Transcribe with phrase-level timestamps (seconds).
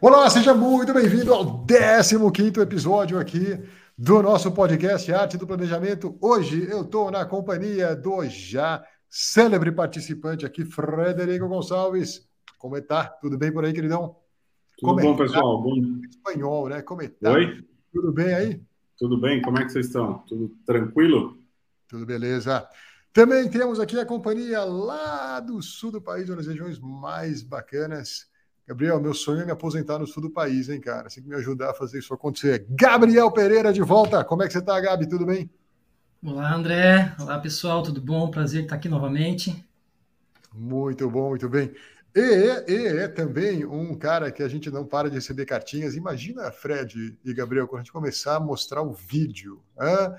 [0.00, 3.58] Olá, seja muito bem-vindo ao 15 episódio aqui
[3.96, 6.16] do nosso podcast Arte do Planejamento.
[6.20, 12.28] Hoje eu estou na companhia do já célebre participante aqui, Frederico Gonçalves.
[12.58, 13.08] Como é tá?
[13.20, 14.14] Tudo bem por aí, queridão?
[14.78, 15.60] Tudo Como bom, é pessoal?
[15.60, 15.74] Bom...
[16.08, 16.80] Espanhol, né?
[16.80, 17.32] Como é tá?
[17.32, 17.64] Oi?
[17.92, 18.62] Tudo bem aí?
[18.96, 20.18] Tudo bem, como é que vocês estão?
[20.28, 21.38] Tudo tranquilo?
[21.88, 22.68] Tudo beleza.
[23.12, 28.28] Também temos aqui a companhia lá do sul do país, uma das regiões mais bacanas,
[28.68, 31.08] Gabriel, meu sonho é me aposentar no sul do país, hein, cara?
[31.08, 32.66] Você tem que me ajudar a fazer isso acontecer.
[32.68, 34.22] Gabriel Pereira de volta.
[34.22, 35.08] Como é que você tá, Gabi?
[35.08, 35.50] Tudo bem?
[36.22, 37.14] Olá, André.
[37.18, 37.82] Olá, pessoal.
[37.82, 38.30] Tudo bom?
[38.30, 39.66] Prazer estar aqui novamente.
[40.52, 41.72] Muito bom, muito bem.
[42.14, 42.20] E,
[42.70, 45.96] e é também um cara que a gente não para de receber cartinhas.
[45.96, 50.14] Imagina, Fred e Gabriel, quando a gente começar a mostrar o vídeo hein,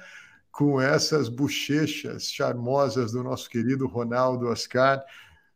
[0.52, 5.05] com essas bochechas charmosas do nosso querido Ronaldo Oscar.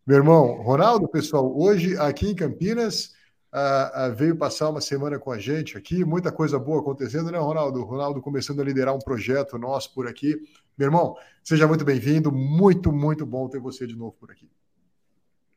[0.06, 3.14] Meu irmão, Ronaldo, pessoal, hoje aqui em Campinas,
[3.54, 7.38] uh, uh, veio passar uma semana com a gente aqui, muita coisa boa acontecendo, né,
[7.38, 7.82] Ronaldo?
[7.86, 10.36] Ronaldo começando a liderar um projeto nosso por aqui.
[10.78, 14.50] Meu irmão, seja muito bem-vindo, muito, muito bom ter você de novo por aqui.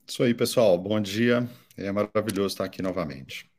[0.07, 3.51] Isso aí, pessoal, bom dia, é maravilhoso estar aqui novamente.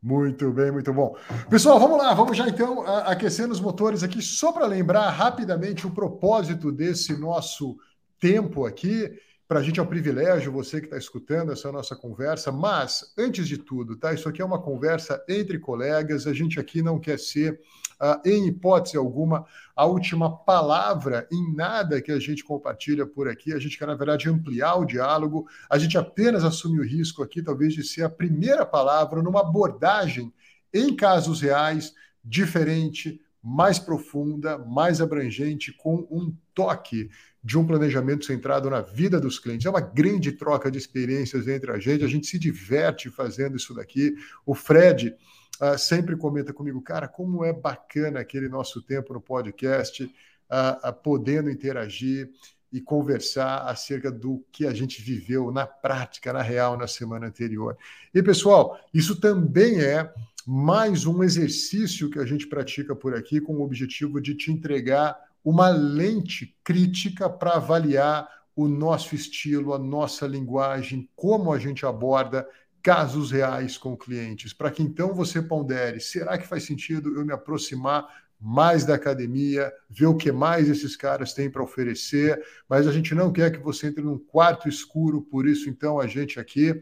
[0.00, 1.16] Muito bem, muito bom.
[1.50, 5.90] Pessoal, vamos lá, vamos já então aquecendo os motores aqui, só para lembrar rapidamente o
[5.90, 7.76] propósito desse nosso
[8.20, 9.10] tempo aqui.
[9.46, 13.46] Para a gente é um privilégio você que está escutando essa nossa conversa, mas, antes
[13.46, 14.14] de tudo, tá?
[14.14, 17.60] Isso aqui é uma conversa entre colegas, a gente aqui não quer ser,
[18.00, 19.44] uh, em hipótese alguma,
[19.76, 23.52] a última palavra em nada que a gente compartilha por aqui.
[23.52, 27.42] A gente quer, na verdade, ampliar o diálogo, a gente apenas assume o risco aqui,
[27.42, 30.32] talvez, de ser a primeira palavra numa abordagem
[30.72, 31.92] em casos reais,
[32.24, 37.10] diferente, mais profunda, mais abrangente, com um toque
[37.44, 39.66] de um planejamento centrado na vida dos clientes.
[39.66, 43.74] É uma grande troca de experiências entre a gente, a gente se diverte fazendo isso
[43.74, 44.14] daqui.
[44.46, 45.14] O Fred
[45.60, 50.92] uh, sempre comenta comigo, cara, como é bacana aquele nosso tempo no podcast, uh, uh,
[51.02, 52.30] podendo interagir
[52.72, 57.76] e conversar acerca do que a gente viveu na prática, na real, na semana anterior.
[58.12, 60.10] E, pessoal, isso também é
[60.46, 65.14] mais um exercício que a gente pratica por aqui com o objetivo de te entregar
[65.44, 72.48] uma lente crítica para avaliar o nosso estilo, a nossa linguagem, como a gente aborda
[72.82, 77.32] casos reais com clientes, para que então você pondere: será que faz sentido eu me
[77.32, 78.06] aproximar
[78.40, 82.42] mais da academia, ver o que mais esses caras têm para oferecer?
[82.68, 86.06] Mas a gente não quer que você entre num quarto escuro, por isso, então, a
[86.06, 86.80] gente aqui,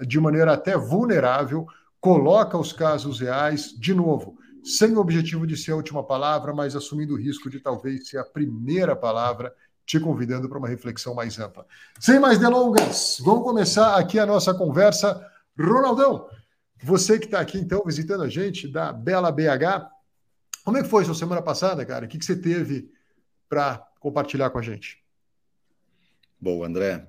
[0.00, 1.66] de maneira até vulnerável,
[2.00, 6.74] coloca os casos reais, de novo sem o objetivo de ser a última palavra, mas
[6.74, 9.54] assumindo o risco de talvez ser a primeira palavra,
[9.84, 11.66] te convidando para uma reflexão mais ampla.
[12.00, 15.22] Sem mais delongas, vamos começar aqui a nossa conversa.
[15.58, 16.26] Ronaldão,
[16.82, 19.86] você que está aqui então visitando a gente da Bela BH,
[20.64, 22.06] como é que foi sua semana passada, cara?
[22.06, 22.90] O que, que você teve
[23.48, 25.04] para compartilhar com a gente?
[26.40, 27.06] Bom, André,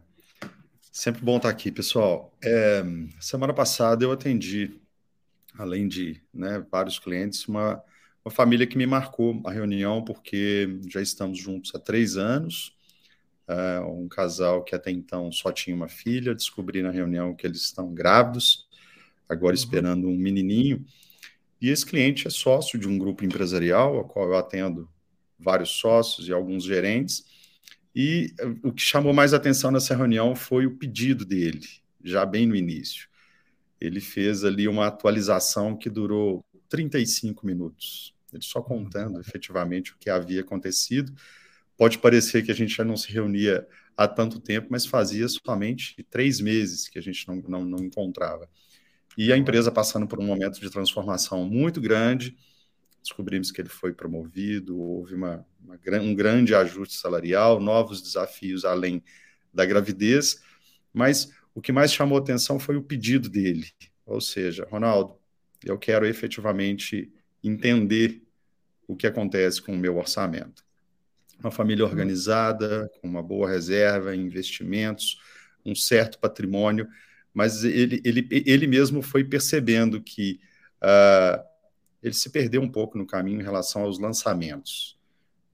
[0.92, 2.34] sempre bom estar aqui, pessoal.
[2.44, 2.84] É,
[3.22, 4.80] semana passada eu atendi
[5.58, 7.82] além de né, vários clientes, uma,
[8.24, 12.74] uma família que me marcou a reunião, porque já estamos juntos há três anos.
[13.48, 17.62] É, um casal que até então só tinha uma filha, descobri na reunião que eles
[17.62, 18.68] estão grávidos,
[19.30, 19.60] agora uhum.
[19.60, 20.84] esperando um menininho.
[21.62, 24.90] E esse cliente é sócio de um grupo empresarial, a qual eu atendo
[25.38, 27.24] vários sócios e alguns gerentes.
[27.96, 31.62] E é, o que chamou mais atenção nessa reunião foi o pedido dele,
[32.04, 33.08] já bem no início
[33.80, 38.13] ele fez ali uma atualização que durou 35 minutos.
[38.33, 41.13] Ele só contando efetivamente o que havia acontecido.
[41.77, 46.04] Pode parecer que a gente já não se reunia há tanto tempo, mas fazia somente
[46.10, 48.50] três meses que a gente não, não, não encontrava.
[49.18, 52.36] E a empresa passando por um momento de transformação muito grande,
[53.01, 59.01] descobrimos que ele foi promovido, houve uma, uma, um grande ajuste salarial, novos desafios além
[59.54, 60.42] da gravidez,
[60.94, 63.72] mas o que mais chamou atenção foi o pedido dele,
[64.06, 65.18] ou seja, Ronaldo,
[65.63, 67.12] eu quero efetivamente
[67.42, 68.22] entender
[68.88, 70.63] o que acontece com o meu orçamento.
[71.40, 75.19] Uma família organizada, com uma boa reserva, investimentos,
[75.66, 76.88] um certo patrimônio,
[77.34, 80.40] mas ele, ele, ele mesmo foi percebendo que
[80.84, 81.44] uh,
[82.04, 84.98] ele se perdeu um pouco no caminho em relação aos lançamentos.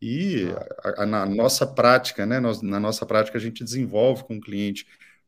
[0.01, 0.47] E
[0.83, 4.42] a, a, na nossa prática, né, nós, na nossa prática, a gente desenvolve com o
[4.42, 4.86] cliente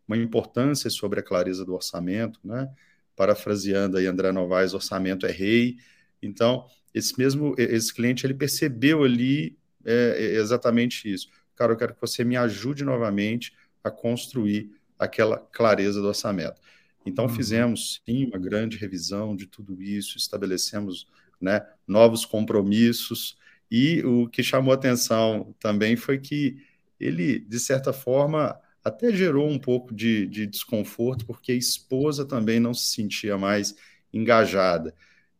[0.08, 2.70] uma importância sobre a clareza do orçamento, né?
[3.16, 5.78] Parafraseando aí André Novaes, orçamento é rei.
[6.22, 11.30] Então, esse mesmo esse cliente ele percebeu ali é, é exatamente isso.
[11.56, 13.54] Cara, eu quero que você me ajude novamente
[13.84, 16.60] a construir aquela clareza do orçamento.
[17.06, 17.30] Então, uhum.
[17.30, 21.08] fizemos sim uma grande revisão de tudo isso, estabelecemos
[21.40, 23.38] né, novos compromissos,
[23.70, 26.58] e o que chamou atenção também foi que
[27.00, 32.59] ele, de certa forma, até gerou um pouco de, de desconforto, porque a esposa também
[32.59, 33.75] não se sentia mais
[34.12, 34.94] engajada.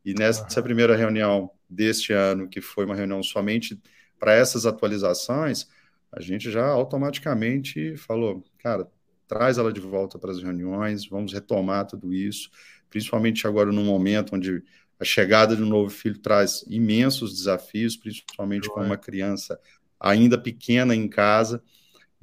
[0.06, 3.80] E nessa primeira reunião deste ano, que foi uma reunião somente
[4.20, 5.68] para essas atualizações,
[6.12, 8.88] a gente já automaticamente falou, cara,
[9.28, 12.50] traz ela de volta para as reuniões, vamos retomar tudo isso,
[12.90, 14.64] principalmente agora no momento onde
[15.00, 19.60] a chegada de um novo filho traz imensos desafios, principalmente com uma criança
[20.00, 21.64] ainda pequena em casa,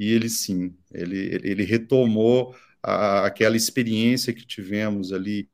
[0.01, 5.47] e ele sim, ele, ele retomou a, aquela experiência que tivemos ali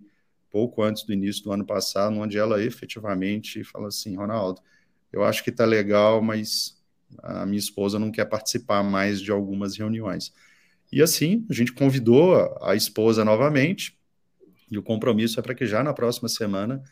[0.53, 4.63] pouco antes do início do ano passado, onde ela efetivamente falou assim, Ronaldo,
[5.13, 6.81] eu acho que está legal, mas
[7.25, 10.33] a minha esposa não quer participar mais de algumas reuniões.
[10.93, 13.99] E assim, a gente convidou a esposa novamente,
[14.71, 16.85] e o compromisso é para que já na próxima semana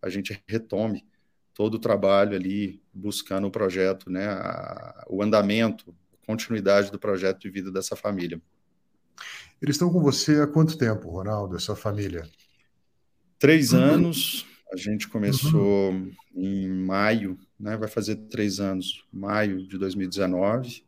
[0.00, 1.04] a gente retome
[1.52, 5.94] todo o trabalho ali, buscando o projeto, né, a, o andamento,
[6.26, 8.40] continuidade do projeto de vida dessa família.
[9.60, 12.28] Eles estão com você há quanto tempo, Ronaldo, essa família?
[13.38, 13.80] Três uhum.
[13.80, 14.46] anos.
[14.72, 16.10] A gente começou uhum.
[16.34, 17.76] em maio, né?
[17.76, 20.82] Vai fazer três anos, maio de 2019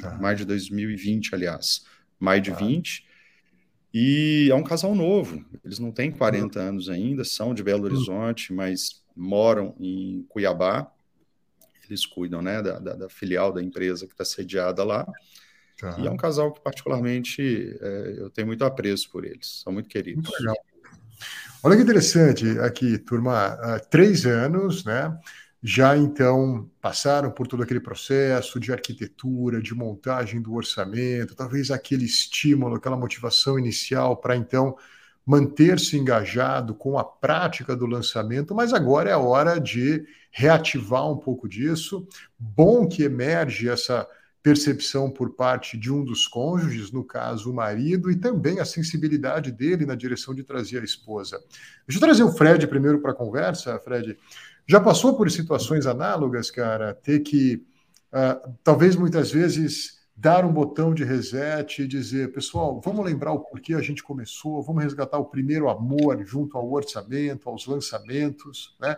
[0.00, 0.16] tá.
[0.18, 1.84] maio de 2020, aliás,
[2.18, 2.56] maio de tá.
[2.56, 3.06] 20.
[3.92, 6.68] E é um casal novo, eles não têm 40 uhum.
[6.68, 10.90] anos ainda, são de Belo Horizonte, mas moram em Cuiabá.
[11.88, 15.06] Eles cuidam né, da, da, da filial da empresa que está sediada lá.
[15.78, 15.96] Tá.
[15.98, 19.88] E é um casal que, particularmente, é, eu tenho muito apreço por eles, são muito
[19.88, 20.22] queridos.
[20.22, 20.56] Muito legal.
[21.62, 25.18] Olha que interessante aqui, turma, há três anos, né?
[25.66, 32.04] já então passaram por todo aquele processo de arquitetura, de montagem do orçamento, talvez aquele
[32.04, 34.76] estímulo, aquela motivação inicial para então
[35.26, 41.16] manter-se engajado com a prática do lançamento, mas agora é a hora de reativar um
[41.16, 42.06] pouco disso.
[42.38, 44.06] Bom que emerge essa
[44.44, 49.50] percepção por parte de um dos cônjuges, no caso o marido, e também a sensibilidade
[49.50, 51.40] dele na direção de trazer a esposa.
[51.88, 54.18] Deixa eu trazer o Fred primeiro para a conversa, Fred.
[54.66, 56.92] Já passou por situações análogas, cara?
[56.92, 57.64] Ter que,
[58.12, 63.40] uh, talvez muitas vezes, dar um botão de reset e dizer, pessoal, vamos lembrar o
[63.40, 68.96] porquê a gente começou, vamos resgatar o primeiro amor junto ao orçamento, aos lançamentos, né?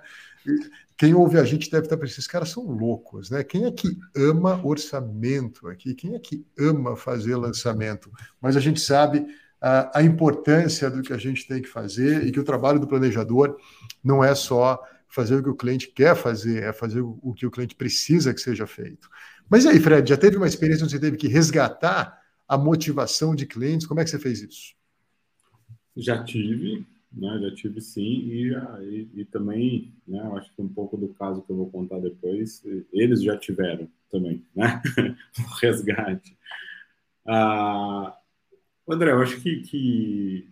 [0.97, 3.45] quem ouve a gente deve estar pensando, esses caras são loucos, né?
[3.45, 5.95] Quem é que ama orçamento aqui?
[5.95, 8.11] Quem é que ama fazer lançamento?
[8.41, 9.27] Mas a gente sabe
[9.61, 12.87] a, a importância do que a gente tem que fazer e que o trabalho do
[12.87, 13.57] planejador
[14.03, 17.51] não é só fazer o que o cliente quer fazer, é fazer o que o
[17.51, 19.09] cliente precisa que seja feito.
[19.49, 23.35] Mas e aí, Fred, já teve uma experiência onde você teve que resgatar a motivação
[23.35, 23.87] de clientes?
[23.87, 24.75] Como é que você fez isso?
[25.97, 27.39] Já tive, né?
[27.43, 30.19] Já tive sim, e, e, e também, né?
[30.19, 32.63] Eu acho que um pouco do caso que eu vou contar depois,
[32.93, 34.83] eles já tiveram também, né?
[35.39, 36.37] o resgate.
[37.27, 38.17] Ah,
[38.89, 40.49] André, eu acho que, que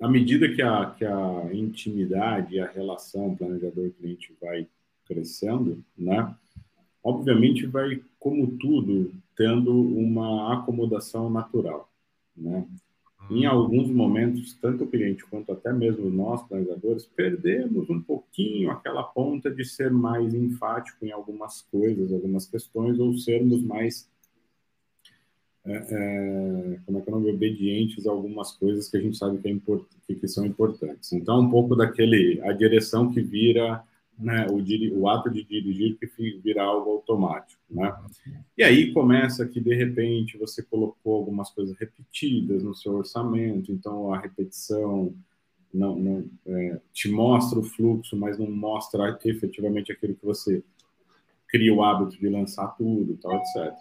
[0.00, 4.66] à medida que a, que a intimidade e a relação planejador-cliente vai
[5.06, 6.34] crescendo, né?
[7.02, 11.90] Obviamente vai, como tudo, tendo uma acomodação natural,
[12.36, 12.66] né?
[13.30, 13.52] Em uhum.
[13.52, 19.50] alguns momentos, tanto o cliente quanto até mesmo nós, planejadores, perdemos um pouquinho aquela ponta
[19.50, 24.10] de ser mais enfático em algumas coisas, algumas questões, ou sermos mais
[25.64, 29.16] é, é, como é que é o nome, obedientes a algumas coisas que a gente
[29.16, 31.12] sabe que, é import, que, são importantes.
[31.12, 33.82] Então, um pouco daquele, a direção que vira,
[34.18, 36.06] né, o, o ato de dirigir que
[36.42, 37.94] vira algo automático, né?
[38.56, 44.12] E aí começa que, de repente, você colocou algumas coisas repetidas no seu orçamento, então
[44.12, 45.14] a repetição
[45.72, 50.62] não, não é, te mostra o fluxo, mas não mostra efetivamente aquilo que você
[51.48, 53.74] cria o hábito de lançar tudo, tal, etc.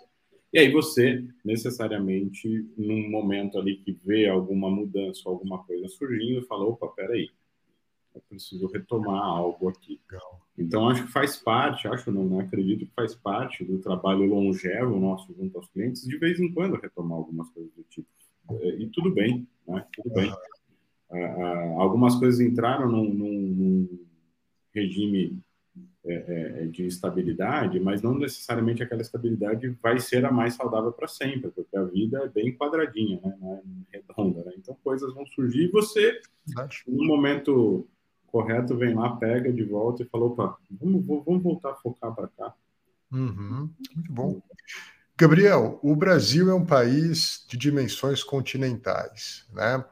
[0.54, 6.66] E aí você, necessariamente, num momento ali que vê alguma mudança, alguma coisa surgindo, fala,
[6.66, 7.30] opa, peraí,
[8.14, 10.00] eu preciso retomar algo aqui.
[10.58, 15.00] Então, acho que faz parte, acho não, não acredito que faz parte do trabalho longevo
[15.00, 18.08] nosso junto aos clientes, de vez em quando retomar algumas coisas do tipo.
[18.78, 19.86] E tudo bem, né?
[19.94, 20.32] Tudo bem.
[21.10, 24.00] Uh, uh, algumas coisas entraram num, num,
[24.74, 25.42] regime
[26.04, 31.08] é, é, de estabilidade, mas não necessariamente aquela estabilidade vai ser a mais saudável para
[31.08, 33.38] sempre, porque a vida é bem quadradinha, né?
[33.40, 33.54] não
[33.94, 34.44] é redonda.
[34.44, 34.54] Né?
[34.58, 36.20] Então coisas vão surgir e você,
[36.88, 37.88] no momento
[38.32, 42.28] correto, vem lá, pega de volta e fala: opa, vamos, vamos voltar a focar para
[42.28, 42.54] cá.
[43.12, 44.42] Uhum, muito bom.
[45.18, 49.84] Gabriel, o Brasil é um país de dimensões continentais, né?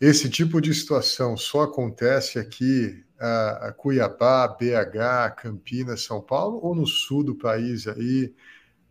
[0.00, 6.86] Esse tipo de situação só acontece aqui a Cuiabá, BH, Campinas, São Paulo, ou no
[6.86, 8.34] sul do país aí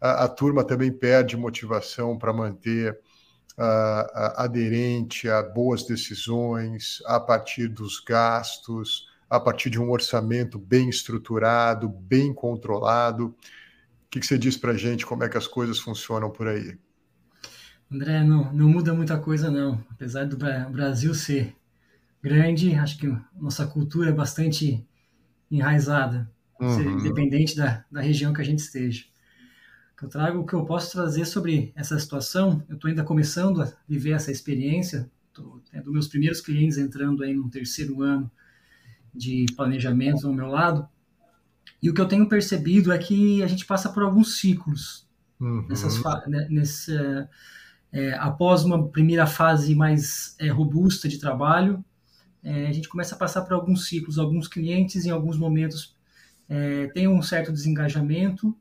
[0.01, 2.97] a, a turma também perde motivação para manter
[3.57, 11.87] aderente a boas decisões, a partir dos gastos, a partir de um orçamento bem estruturado,
[11.87, 13.27] bem controlado.
[13.27, 13.35] O
[14.09, 15.05] que, que você diz para a gente?
[15.05, 16.77] Como é que as coisas funcionam por aí?
[17.91, 19.83] André, não, não muda muita coisa não.
[19.89, 21.55] Apesar do Brasil ser
[22.21, 24.85] grande, acho que nossa cultura é bastante
[25.49, 26.29] enraizada,
[26.59, 26.99] uhum.
[26.99, 29.05] independente da, da região que a gente esteja.
[30.01, 32.63] Eu trago o que eu posso trazer sobre essa situação.
[32.67, 37.33] Eu estou ainda começando a viver essa experiência, estou tendo meus primeiros clientes entrando aí
[37.33, 38.29] no terceiro ano
[39.13, 40.87] de planejamento ao meu lado.
[41.81, 45.07] E o que eu tenho percebido é que a gente passa por alguns ciclos
[45.39, 45.67] uhum.
[45.67, 47.29] nessas, né, nessa,
[47.91, 51.83] é, após uma primeira fase mais é, robusta de trabalho,
[52.43, 55.95] é, a gente começa a passar por alguns ciclos, alguns clientes em alguns momentos
[56.49, 58.55] é, têm um certo desengajamento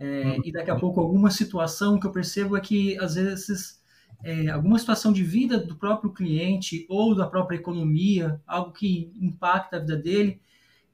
[0.00, 0.40] é, uhum.
[0.42, 3.78] e daqui a pouco alguma situação que eu percebo é que às vezes
[4.24, 9.76] é, alguma situação de vida do próprio cliente ou da própria economia, algo que impacta
[9.76, 10.40] a vida dele,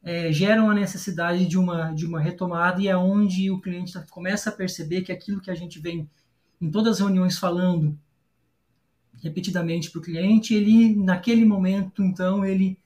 [0.02, 4.50] é, gera uma necessidade de uma, de uma retomada e é onde o cliente começa
[4.50, 6.10] a perceber que aquilo que a gente vem
[6.60, 7.96] em todas as reuniões falando
[9.22, 12.78] repetidamente para o cliente, ele, naquele momento, então, ele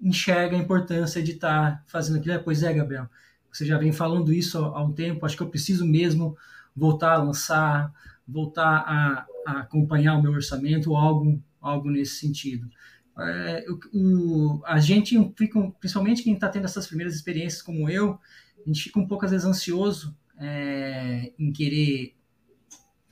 [0.00, 2.34] enxerga a importância de estar tá fazendo aquilo.
[2.34, 3.08] É, pois é, Gabriel,
[3.52, 6.36] você já vem falando isso há um tempo, acho que eu preciso mesmo
[6.74, 7.92] voltar a lançar,
[8.26, 12.68] voltar a, a acompanhar o meu orçamento algo, algo nesse sentido.
[13.18, 18.18] É, o, a gente fica, principalmente quem está tendo essas primeiras experiências como eu,
[18.64, 22.14] a gente fica um pouco às vezes ansioso é, em querer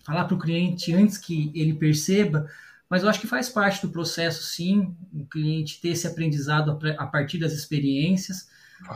[0.04, 2.48] falar para o cliente antes que ele perceba,
[2.88, 7.06] mas eu acho que faz parte do processo, sim, o cliente ter esse aprendizado a
[7.06, 8.48] partir das experiências,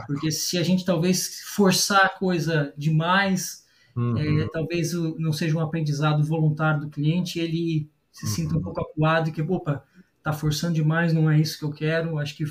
[0.07, 3.65] porque se a gente talvez forçar a coisa demais,
[3.97, 4.17] uhum.
[4.19, 8.31] é, talvez não seja um aprendizado voluntário do cliente, ele se uhum.
[8.31, 9.85] sinta um pouco acuado e que, opa,
[10.23, 12.19] tá forçando demais, não é isso que eu quero.
[12.19, 12.45] Acho que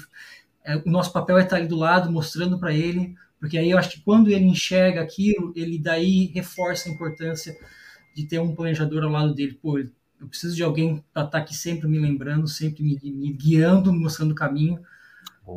[0.63, 3.77] é, o nosso papel é estar ali do lado, mostrando para ele, porque aí eu
[3.77, 7.55] acho que quando ele enxerga aquilo, ele daí reforça a importância
[8.15, 9.57] de ter um planejador ao lado dele.
[9.61, 13.31] Pô, eu preciso de alguém para estar tá aqui sempre me lembrando, sempre me, me
[13.31, 14.79] guiando, me mostrando o caminho,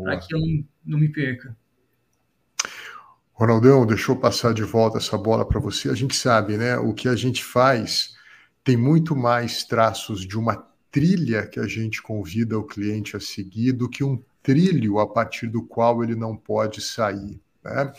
[0.05, 1.57] para que eu não, não me perca.
[3.33, 5.89] Ronaldão, deixou passar de volta essa bola para você.
[5.89, 6.77] A gente sabe, né?
[6.77, 8.15] O que a gente faz
[8.63, 13.73] tem muito mais traços de uma trilha que a gente convida o cliente a seguir
[13.73, 17.41] do que um trilho a partir do qual ele não pode sair.
[17.65, 17.93] Né?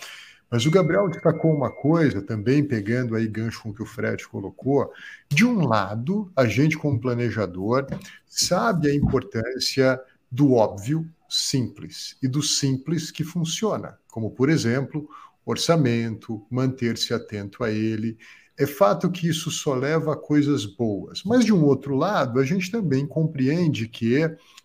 [0.49, 4.27] Mas o Gabriel destacou uma coisa, também pegando aí gancho com o que o Fred
[4.27, 4.91] colocou.
[5.27, 7.87] De um lado, a gente, como planejador,
[8.27, 9.99] sabe a importância
[10.31, 15.09] do óbvio simples e do simples que funciona, como, por exemplo,
[15.45, 18.17] orçamento, manter-se atento a ele.
[18.57, 21.23] É fato que isso só leva a coisas boas.
[21.23, 24.19] Mas, de um outro lado, a gente também compreende que,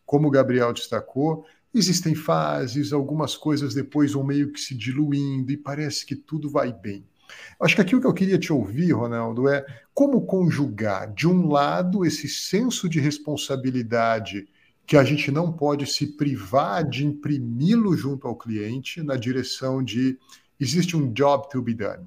[0.05, 5.57] como o Gabriel destacou, Existem fases, algumas coisas depois vão meio que se diluindo e
[5.57, 7.07] parece que tudo vai bem.
[7.61, 12.07] Acho que aquilo que eu queria te ouvir, Ronaldo, é como conjugar, de um lado,
[12.07, 14.49] esse senso de responsabilidade
[14.89, 20.19] que a gente não pode se privar de imprimi-lo junto ao cliente na direção de
[20.59, 22.07] existe um job to be done,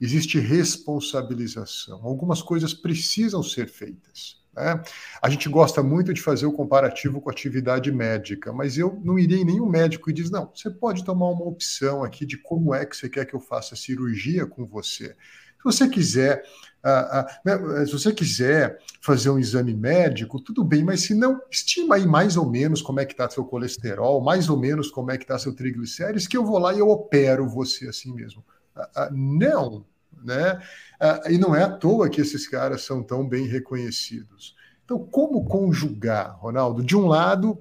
[0.00, 4.40] existe responsabilização, algumas coisas precisam ser feitas.
[4.56, 4.82] Né?
[5.20, 9.36] A gente gosta muito de fazer o comparativo com atividade médica, mas eu não iria
[9.36, 12.86] em nenhum médico e diz: não, você pode tomar uma opção aqui de como é
[12.86, 15.14] que você quer que eu faça cirurgia com você.
[15.60, 16.42] Se você quiser,
[16.82, 21.96] uh, uh, se você quiser fazer um exame médico, tudo bem, mas se não, estima
[21.96, 25.18] aí mais ou menos como é que está seu colesterol, mais ou menos como é
[25.18, 28.42] que está seu triglicérides, que eu vou lá e eu opero você assim mesmo.
[28.74, 29.84] Uh, não,
[30.24, 30.60] né?
[30.98, 34.54] Ah, e não é à toa que esses caras são tão bem reconhecidos.
[34.84, 36.82] Então, como conjugar, Ronaldo?
[36.82, 37.58] De um lado,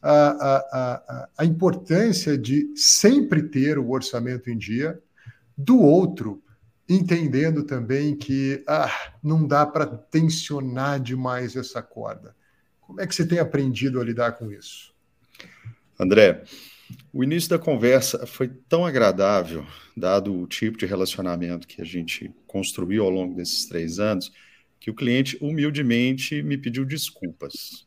[0.00, 5.00] a, a, a, a importância de sempre ter o orçamento em dia,
[5.56, 6.42] do outro,
[6.88, 12.34] entendendo também que ah, não dá para tensionar demais essa corda.
[12.80, 14.94] Como é que você tem aprendido a lidar com isso?
[16.00, 16.44] André,
[17.12, 19.66] O início da conversa foi tão agradável,
[19.96, 24.32] dado o tipo de relacionamento que a gente construiu ao longo desses três anos,
[24.80, 27.86] que o cliente humildemente me pediu desculpas.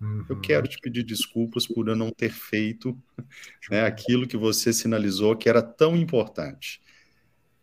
[0.00, 0.26] Uhum.
[0.28, 2.98] Eu quero te pedir desculpas por eu não ter feito
[3.70, 6.82] né, aquilo que você sinalizou que era tão importante.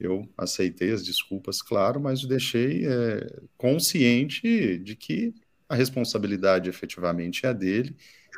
[0.02, 5.34] Eu aceitei as desculpas, claro, mas deixei é, consciente de que
[5.70, 7.96] a responsabilidade efetivamente é a dele.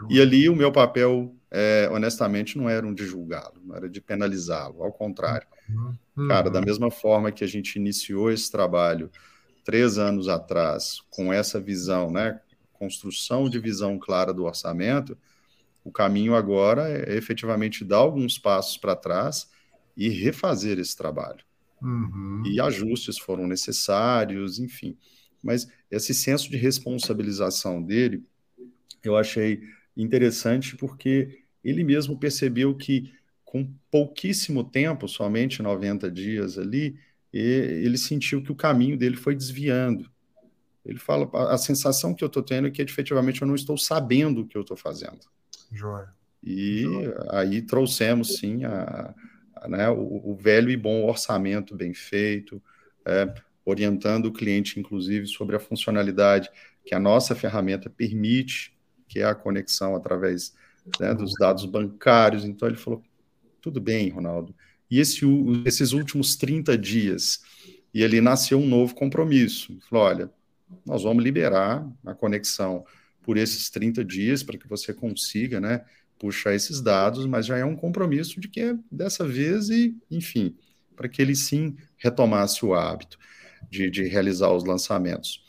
[0.09, 4.01] E ali o meu papel, é, honestamente, não era um de julgá-lo, não era de
[4.01, 5.47] penalizá-lo, ao contrário.
[6.15, 6.27] Uhum.
[6.27, 9.09] Cara, da mesma forma que a gente iniciou esse trabalho
[9.63, 12.39] três anos atrás, com essa visão, né,
[12.73, 15.17] construção de visão clara do orçamento,
[15.83, 19.49] o caminho agora é efetivamente dar alguns passos para trás
[19.95, 21.43] e refazer esse trabalho.
[21.83, 22.43] Uhum.
[22.45, 24.97] E ajustes foram necessários, enfim.
[25.43, 28.23] Mas esse senso de responsabilização dele,
[29.03, 29.61] eu achei
[29.95, 33.11] interessante porque ele mesmo percebeu que
[33.43, 36.97] com pouquíssimo tempo, somente 90 dias ali,
[37.31, 40.09] ele sentiu que o caminho dele foi desviando.
[40.85, 44.41] Ele fala, a sensação que eu estou tendo é que efetivamente eu não estou sabendo
[44.41, 45.19] o que eu estou fazendo.
[45.71, 46.09] Joia.
[46.43, 47.27] E Joia.
[47.29, 49.15] aí trouxemos sim a, a
[49.67, 52.61] né, o, o, velho e bom orçamento bem feito,
[53.05, 53.33] é,
[53.65, 56.49] orientando o cliente, inclusive, sobre a funcionalidade
[56.85, 58.77] que a nossa ferramenta permite,
[59.07, 60.53] que é a conexão através
[60.99, 62.45] né, dos dados bancários.
[62.45, 63.01] Então ele falou:
[63.61, 64.53] tudo bem, Ronaldo.
[64.89, 65.25] E esse,
[65.65, 67.41] esses últimos 30 dias,
[67.93, 69.71] e ali nasceu um novo compromisso.
[69.71, 70.31] Ele falou: olha,
[70.85, 72.85] nós vamos liberar a conexão
[73.21, 75.85] por esses 30 dias para que você consiga, né,
[76.23, 80.55] puxar esses dados, mas já é um compromisso de que é dessa vez e, enfim,
[80.95, 83.19] para que ele sim retomasse o hábito
[83.69, 85.43] de, de realizar os lançamentos.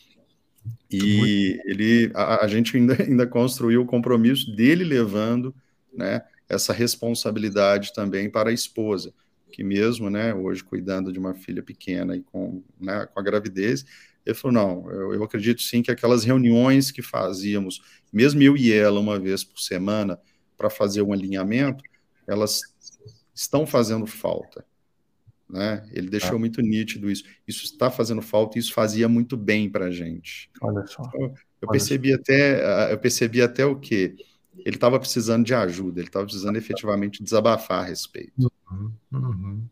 [0.90, 5.54] E ele, a, a, gente ainda, ainda construiu o compromisso dele levando,
[5.92, 9.14] né, essa responsabilidade também para a esposa,
[9.52, 13.84] que mesmo, né, hoje cuidando de uma filha pequena e com, né, com a gravidez,
[14.26, 17.80] ele falou: não, eu, eu, acredito sim que aquelas reuniões que fazíamos,
[18.12, 20.18] mesmo eu e ela, uma vez por semana,
[20.56, 21.84] para fazer um alinhamento,
[22.26, 22.60] elas
[23.34, 24.64] estão fazendo falta.
[25.48, 25.86] Né?
[25.92, 26.38] Ele deixou ah.
[26.38, 27.24] muito nítido isso.
[27.46, 30.50] Isso está fazendo falta e isso fazia muito bem para a gente.
[30.60, 31.02] Olha só.
[31.06, 32.16] Então, eu, percebi só.
[32.16, 34.16] até, eu percebi até o que
[34.64, 38.32] ele estava precisando de ajuda, ele estava precisando efetivamente desabafar a respeito.
[38.70, 39.64] Uhum, uhum.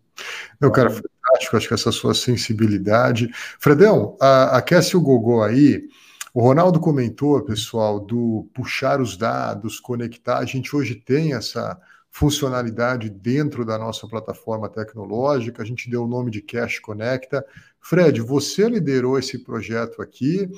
[0.61, 3.31] Eu, cara, fantástico, acho que essa sua sensibilidade.
[3.59, 5.89] Fredão, a, aquece o gogó aí.
[6.35, 10.39] O Ronaldo comentou, pessoal, do puxar os dados, conectar.
[10.39, 11.79] A gente hoje tem essa
[12.11, 15.63] funcionalidade dentro da nossa plataforma tecnológica.
[15.63, 17.45] A gente deu o nome de Cash Conecta.
[17.79, 20.49] Fred, você liderou esse projeto aqui.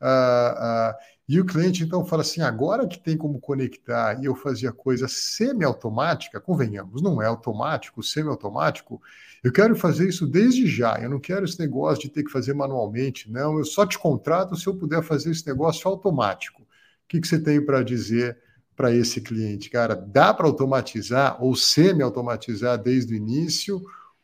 [0.00, 0.94] Uh, uh,
[1.32, 5.06] e o cliente então fala assim: agora que tem como conectar e eu fazia coisa
[5.06, 9.00] semi-automática, convenhamos, não é automático, semi-automático,
[9.40, 10.98] eu quero fazer isso desde já.
[11.00, 13.58] Eu não quero esse negócio de ter que fazer manualmente, não.
[13.58, 16.62] Eu só te contrato se eu puder fazer esse negócio automático.
[16.62, 16.66] O
[17.06, 18.36] que, que você tem para dizer
[18.74, 19.70] para esse cliente?
[19.70, 23.80] Cara, dá para automatizar ou semi-automatizar desde o início?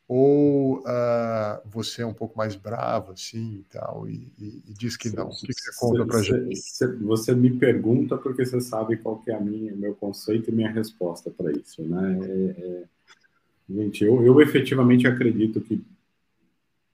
[0.09, 4.97] Ou uh, você é um pouco mais bravo assim e tal e, e, e diz
[4.97, 5.27] que não?
[5.27, 6.61] O que, você conta para gente?
[7.03, 10.71] Você me pergunta porque você sabe qual que é a minha, meu conceito e minha
[10.71, 12.21] resposta para isso, né?
[12.23, 12.85] É, é,
[13.69, 15.85] gente, eu, eu efetivamente acredito que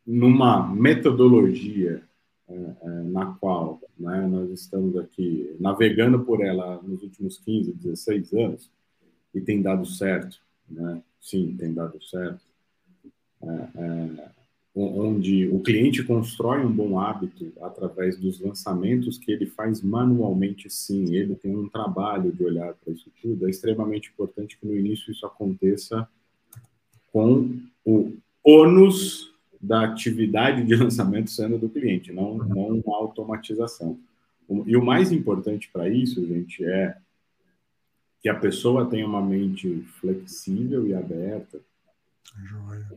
[0.06, 2.02] numa metodologia
[2.48, 8.32] é, é na qual né, nós estamos aqui navegando por ela nos últimos 15, 16
[8.32, 8.70] anos
[9.34, 11.02] e tem dado certo, né?
[11.20, 12.51] Sim, tem dado certo
[14.74, 21.14] onde o cliente constrói um bom hábito através dos lançamentos que ele faz manualmente, sim.
[21.14, 23.46] Ele tem um trabalho de olhar para isso tudo.
[23.46, 26.08] É extremamente importante que no início isso aconteça
[27.12, 33.98] com o ônus da atividade de lançamento sendo do cliente, não, não uma automatização.
[34.66, 36.96] E o mais importante para isso, gente, é
[38.20, 41.60] que a pessoa tenha uma mente flexível e aberta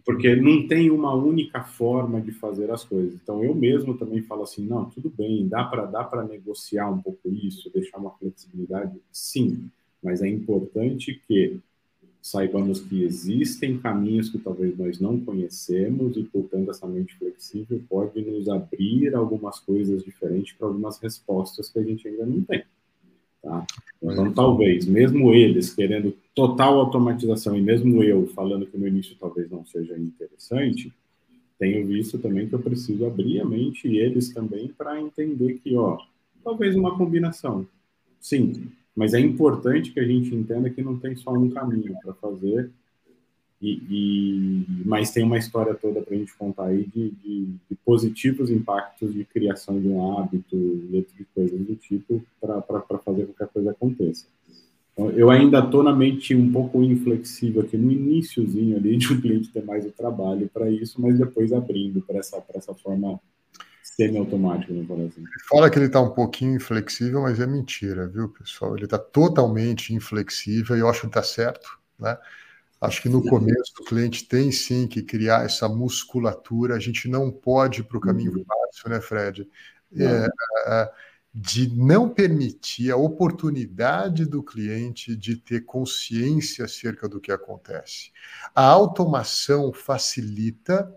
[0.03, 3.13] porque não tem uma única forma de fazer as coisas.
[3.13, 7.01] Então eu mesmo também falo assim, não, tudo bem, dá para dá para negociar um
[7.01, 9.69] pouco isso, deixar uma flexibilidade, sim,
[10.01, 11.59] mas é importante que
[12.25, 18.19] saibamos que existem caminhos que talvez nós não conhecemos e, portanto, essa mente flexível pode
[18.19, 22.63] nos abrir algumas coisas diferentes para algumas respostas que a gente ainda não tem.
[23.45, 23.63] Tá?
[24.01, 29.51] Então, talvez, mesmo eles querendo total automatização, e mesmo eu falando que no início talvez
[29.51, 30.91] não seja interessante,
[31.59, 35.75] tenho visto também que eu preciso abrir a mente e eles também para entender que,
[35.77, 35.99] ó,
[36.43, 37.67] talvez uma combinação.
[38.19, 42.15] Sim, Mas é importante que a gente entenda que não tem só um caminho para
[42.15, 42.71] fazer,
[43.65, 47.75] e, e, mas tem uma história toda para a gente contar aí de, de, de,
[47.83, 52.61] positivos impactos de criação de um hábito e coisas do tipo para
[53.03, 54.27] fazer com que a coisa aconteça.
[54.93, 59.19] Então, eu ainda estou na mente um pouco inflexível aqui no iníciozinho ali de um
[59.19, 63.19] cliente ter mais o trabalho para isso, mas depois abrindo para essa, essa forma
[63.81, 65.23] semi-automática, vamos falar assim.
[65.49, 68.75] Fala que ele está um pouquinho inflexível, mas é mentira, viu, pessoal?
[68.75, 71.67] Ele está totalmente inflexível e eu acho que está certo,
[71.99, 72.15] né?
[72.79, 76.75] Acho que no começo o cliente tem sim que criar essa musculatura.
[76.75, 78.45] A gente não pode ir para o caminho uhum.
[78.45, 79.49] fácil, né, Fred?
[79.97, 80.27] É,
[80.67, 80.91] é,
[81.33, 88.11] de não permitir a oportunidade do cliente de ter consciência acerca do que acontece.
[88.53, 90.93] A automação facilita,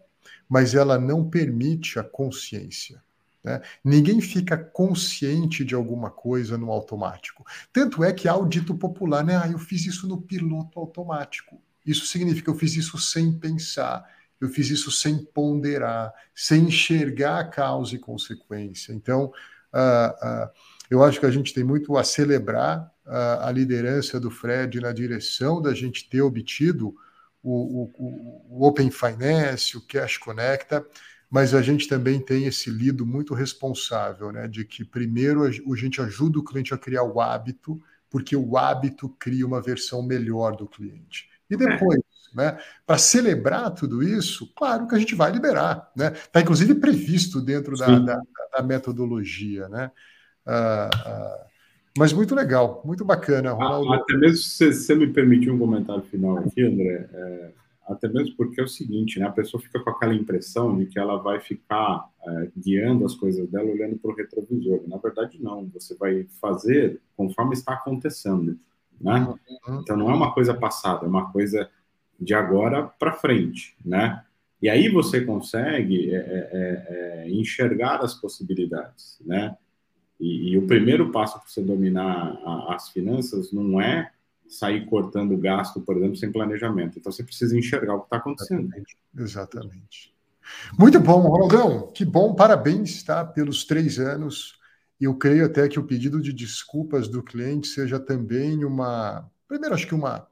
[0.49, 3.03] mas ela não permite a consciência.
[3.43, 3.61] Né?
[3.83, 7.45] Ninguém fica consciente de alguma coisa no automático.
[7.73, 9.37] Tanto é que há o dito popular, né?
[9.37, 11.61] Ah, eu fiz isso no piloto automático.
[11.89, 14.05] Isso significa eu fiz isso sem pensar,
[14.39, 18.93] eu fiz isso sem ponderar, sem enxergar causa e consequência.
[18.93, 19.33] Então,
[19.73, 20.51] uh, uh,
[20.91, 24.93] eu acho que a gente tem muito a celebrar uh, a liderança do Fred na
[24.93, 26.95] direção da gente ter obtido
[27.43, 30.87] o, o, o Open Finance, o Cash Conecta,
[31.31, 36.01] mas a gente também tem esse lido muito responsável, né, de que primeiro a gente
[36.01, 40.67] ajuda o cliente a criar o hábito, porque o hábito cria uma versão melhor do
[40.67, 41.29] cliente.
[41.51, 41.57] E é.
[41.57, 42.01] depois,
[42.35, 45.91] né, para celebrar tudo isso, claro que a gente vai liberar.
[45.97, 46.17] Está né?
[46.33, 48.21] Tá, inclusive previsto dentro da, da,
[48.57, 49.69] da, metodologia.
[49.69, 49.91] Né?
[50.47, 51.47] Ah, ah,
[51.97, 53.53] mas muito legal, muito bacana.
[53.53, 53.93] Ronaldo.
[53.93, 57.53] Até mesmo se você me permitir um comentário final aqui, André, é,
[57.89, 60.99] até mesmo porque é o seguinte, né, a pessoa fica com aquela impressão de que
[60.99, 64.83] ela vai ficar é, guiando as coisas dela olhando para o retrovisor.
[64.87, 65.69] Na verdade, não.
[65.73, 68.59] Você vai fazer conforme está acontecendo
[69.01, 69.21] né?
[69.67, 69.81] Uhum.
[69.81, 71.69] Então não é uma coisa passada, é uma coisa
[72.19, 74.25] de agora para frente, né?
[74.61, 76.87] E aí você consegue é, é, é,
[77.25, 79.57] é, enxergar as possibilidades, né?
[80.19, 84.11] E, e o primeiro passo para você dominar a, as finanças não é
[84.49, 86.99] sair cortando gasto, por exemplo, sem planejamento.
[86.99, 88.63] Então você precisa enxergar o que está acontecendo.
[88.63, 88.99] Exatamente.
[89.17, 90.19] Exatamente.
[90.79, 91.93] Muito bom, Ronaldão.
[91.93, 93.25] Que bom, parabéns, tá?
[93.25, 94.58] Pelos três anos
[95.05, 99.87] eu creio até que o pedido de desculpas do cliente seja também uma, primeiro acho
[99.87, 100.27] que uma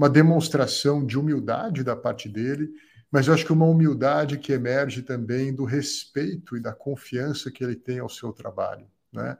[0.00, 2.70] uma demonstração de humildade da parte dele,
[3.10, 7.62] mas eu acho que uma humildade que emerge também do respeito e da confiança que
[7.62, 9.36] ele tem ao seu trabalho, né?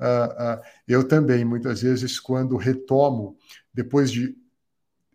[0.00, 3.36] Uh, uh, eu também, muitas vezes, quando retomo,
[3.74, 4.34] depois de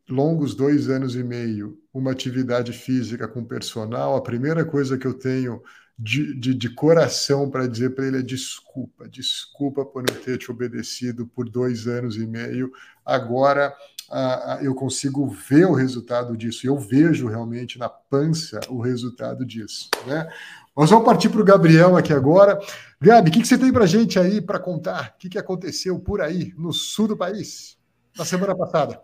[0.08, 5.14] longos dois anos e meio, uma atividade física com personal, a primeira coisa que eu
[5.16, 5.64] tenho
[5.98, 10.52] de, de, de coração para dizer para ele é desculpa, desculpa por não ter te
[10.52, 12.72] obedecido por dois anos e meio.
[13.06, 13.74] Agora
[14.10, 19.90] ah, eu consigo ver o resultado disso, eu vejo realmente na pança o resultado disso.
[20.08, 20.28] Né?
[20.76, 22.60] Nós vamos partir para o Gabriel aqui agora.
[23.00, 25.14] Gabi, o que, que você tem para gente aí para contar?
[25.16, 27.78] O que, que aconteceu por aí, no sul do país,
[28.18, 29.00] na semana passada?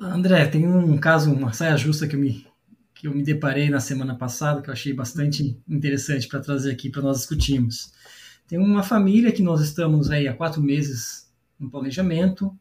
[0.00, 2.47] André, tem um caso, uma saia justa que me
[2.98, 6.90] que eu me deparei na semana passada, que eu achei bastante interessante para trazer aqui
[6.90, 7.92] para nós discutirmos.
[8.48, 11.30] Tem uma família que nós estamos aí há quatro meses
[11.60, 12.52] no planejamento.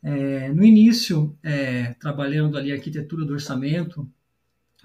[0.00, 4.08] É, no início, é, trabalhando ali a arquitetura do orçamento,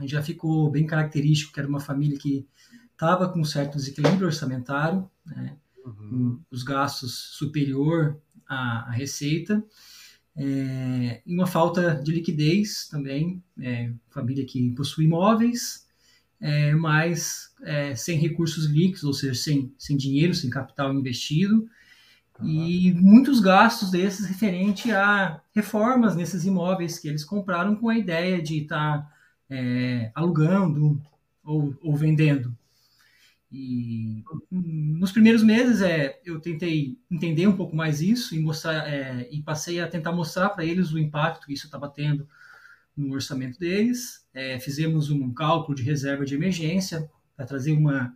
[0.02, 2.48] já ficou bem característico que era uma família que
[2.92, 5.56] estava com um certo desequilíbrio orçamentário, né,
[5.86, 6.40] uhum.
[6.50, 9.64] os gastos superior à, à receita,
[10.38, 15.88] é, e uma falta de liquidez também, é, família que possui imóveis,
[16.40, 21.68] é, mas é, sem recursos líquidos, ou seja, sem, sem dinheiro, sem capital investido,
[22.40, 22.48] uhum.
[22.48, 28.40] e muitos gastos desses referente a reformas nesses imóveis que eles compraram com a ideia
[28.40, 29.14] de estar tá,
[29.50, 31.02] é, alugando
[31.44, 32.56] ou, ou vendendo.
[33.52, 39.28] E nos primeiros meses é, eu tentei entender um pouco mais isso e mostrar é,
[39.32, 42.28] e passei a tentar mostrar para eles o impacto que isso estava tendo
[42.96, 44.26] no orçamento deles.
[44.34, 48.14] É, fizemos um cálculo de reserva de emergência para trazer uma,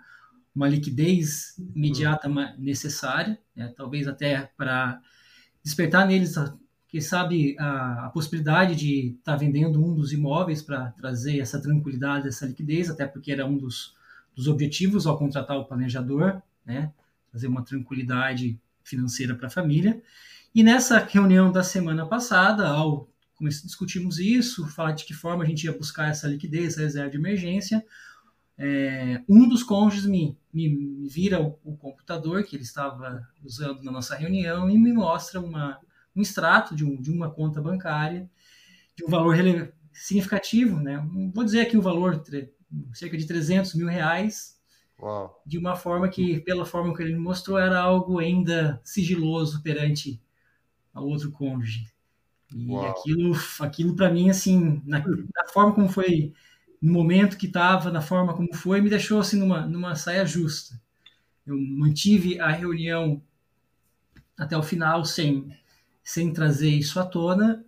[0.54, 5.00] uma liquidez imediata necessária, né, talvez até para
[5.64, 6.36] despertar neles,
[6.90, 11.62] quem sabe, a, a possibilidade de estar tá vendendo um dos imóveis para trazer essa
[11.62, 13.96] tranquilidade, essa liquidez, até porque era um dos
[14.36, 16.92] dos objetivos ao contratar o planejador, né?
[17.32, 20.02] Fazer uma tranquilidade financeira para a família.
[20.54, 25.64] E nessa reunião da semana passada, ao discutimos isso, falar de que forma a gente
[25.64, 27.84] ia buscar essa liquidez, essa reserva de emergência,
[28.58, 33.82] é, um dos cônjuges me, me, me vira o, o, computador que ele estava usando
[33.82, 35.80] na nossa reunião e me mostra uma,
[36.16, 38.30] um extrato de, um, de uma conta bancária
[38.96, 39.36] de um valor
[39.92, 41.04] significativo, né?
[41.34, 42.24] Vou dizer aqui o valor,
[42.94, 44.60] cerca de 300 mil reais,
[45.00, 45.42] Uau.
[45.46, 50.22] de uma forma que, pela forma que ele me mostrou, era algo ainda sigiloso perante
[50.94, 51.92] ao outro cônjuge.
[52.54, 52.86] E Uau.
[52.86, 56.34] aquilo, aquilo para mim, assim, na, na, forma como foi,
[56.82, 60.80] no momento que estava, na forma como foi, me deixou assim numa, numa saia justa.
[61.46, 63.22] Eu mantive a reunião
[64.38, 65.56] até o final sem,
[66.04, 67.64] sem trazer isso à tona,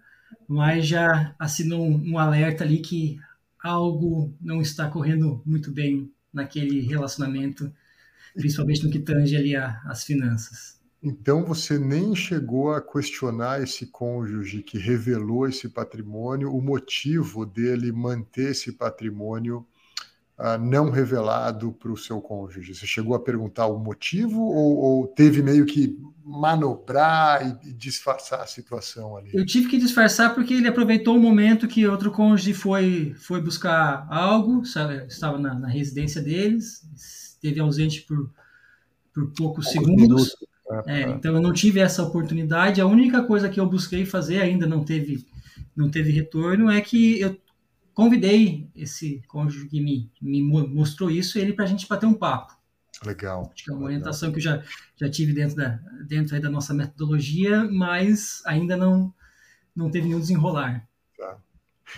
[0.47, 3.19] mas já assinou um, um alerta ali que
[3.63, 7.73] algo não está correndo muito bem naquele relacionamento,
[8.35, 10.81] principalmente no que tange ali as finanças.
[11.01, 17.91] Então você nem chegou a questionar esse cônjuge que revelou esse patrimônio, o motivo dele
[17.91, 19.65] manter esse patrimônio
[20.43, 22.75] uh, não revelado para o seu cônjuge?
[22.75, 28.41] Você chegou a perguntar o motivo ou, ou teve meio que manobrar e, e, disfarçar
[28.41, 29.31] a situação ali?
[29.33, 34.05] Eu tive que disfarçar porque ele aproveitou o momento que outro cônjuge foi, foi buscar
[34.09, 38.29] algo, sabe, estava na, na residência deles, esteve ausente por,
[39.13, 40.35] por poucos segundos.
[40.87, 42.81] É, é, então eu não tive essa oportunidade.
[42.81, 45.25] A única coisa que eu busquei fazer ainda não teve
[45.75, 47.35] não teve retorno é que eu
[47.93, 52.53] convidei esse cônjuge que me, me mostrou isso, ele para a gente bater um papo.
[53.05, 53.51] Legal.
[53.53, 54.63] Acho que é uma orientação que eu já,
[54.95, 59.13] já tive dentro, da, dentro da nossa metodologia, mas ainda não,
[59.75, 60.87] não teve nenhum desenrolar.
[61.17, 61.37] Tá.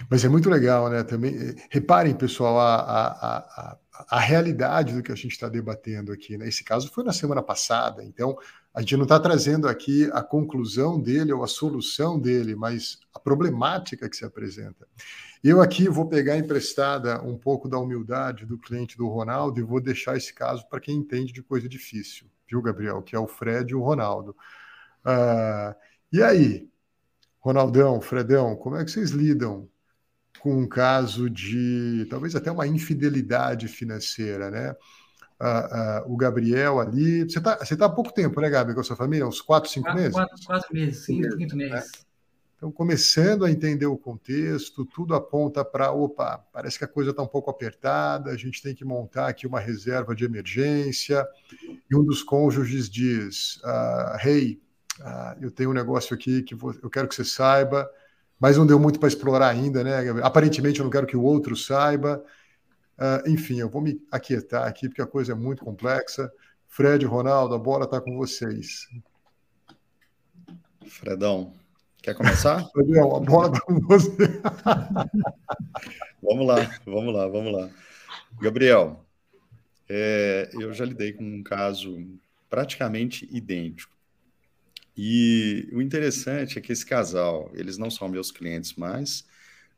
[0.09, 1.03] Mas é muito legal, né?
[1.03, 3.77] Também reparem, pessoal, a, a, a,
[4.09, 6.37] a realidade do que a gente está debatendo aqui.
[6.37, 6.47] Né?
[6.47, 8.37] Esse caso foi na semana passada, então
[8.73, 13.19] a gente não está trazendo aqui a conclusão dele ou a solução dele, mas a
[13.19, 14.85] problemática que se apresenta.
[15.47, 19.79] Eu aqui vou pegar emprestada um pouco da humildade do cliente do Ronaldo e vou
[19.79, 23.03] deixar esse caso para quem entende de coisa difícil, viu, Gabriel?
[23.03, 24.35] Que é o Fred e o Ronaldo.
[25.05, 25.75] Uh,
[26.11, 26.67] e aí,
[27.39, 29.69] Ronaldão, Fredão, como é que vocês lidam
[30.39, 34.71] com um caso de talvez até uma infidelidade financeira, né?
[35.39, 37.21] Uh, uh, o Gabriel ali.
[37.21, 39.27] Você está você tá há pouco tempo, né, Gabi, com a sua família?
[39.27, 40.15] Uns quatro, cinco quatro, meses?
[40.15, 41.69] Quatro, quatro meses, cinco, quinto mês.
[41.69, 41.83] Né?
[42.55, 47.21] Então, começando a entender o contexto, tudo aponta para, opa, parece que a coisa está
[47.21, 51.27] um pouco apertada, a gente tem que montar aqui uma reserva de emergência.
[51.89, 54.61] E um dos cônjuges diz: ah, Hey,
[55.01, 57.89] ah, eu tenho um negócio aqui que eu quero que você saiba,
[58.39, 60.09] mas não deu muito para explorar ainda, né?
[60.23, 62.23] Aparentemente, eu não quero que o outro saiba.
[62.97, 66.31] Uh, enfim, eu vou me aquietar aqui, porque a coisa é muito complexa.
[66.67, 68.87] Fred, Ronaldo, a bola está com vocês.
[70.87, 71.53] Fredão,
[72.05, 72.69] Quer começar?
[72.75, 74.15] Gabriel, a bola tá com você.
[76.21, 77.71] vamos lá, vamos lá, vamos lá.
[78.39, 79.03] Gabriel,
[79.89, 82.07] é, eu já lidei com um caso
[82.47, 83.97] praticamente idêntico.
[84.95, 89.25] E o interessante é que esse casal, eles não são meus clientes mais,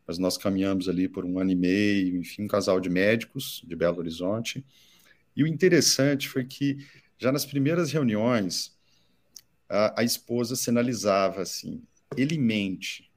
[0.06, 3.74] mas nós caminhamos ali por um ano e meio, enfim, um casal de médicos de
[3.74, 4.66] Belo Horizonte.
[5.34, 6.86] E o interessante foi que
[7.18, 8.78] já nas primeiras reuniões,
[9.70, 11.82] a, a esposa sinalizava assim:
[12.16, 13.12] ele mente.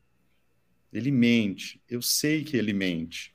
[0.92, 1.80] Ele mente.
[1.88, 3.34] Eu sei que ele mente.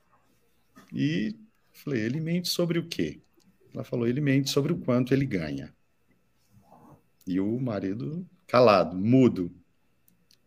[0.94, 1.36] E
[1.72, 3.22] falei, ele mente sobre o quê?
[3.74, 5.74] Ela falou, ele mente sobre o quanto ele ganha.
[7.28, 9.52] E o marido calado, mudo.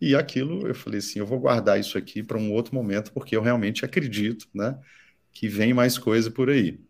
[0.00, 3.36] E aquilo, eu falei assim, eu vou guardar isso aqui para um outro momento, porque
[3.36, 4.78] eu realmente acredito, né,
[5.32, 6.80] que vem mais coisa por aí.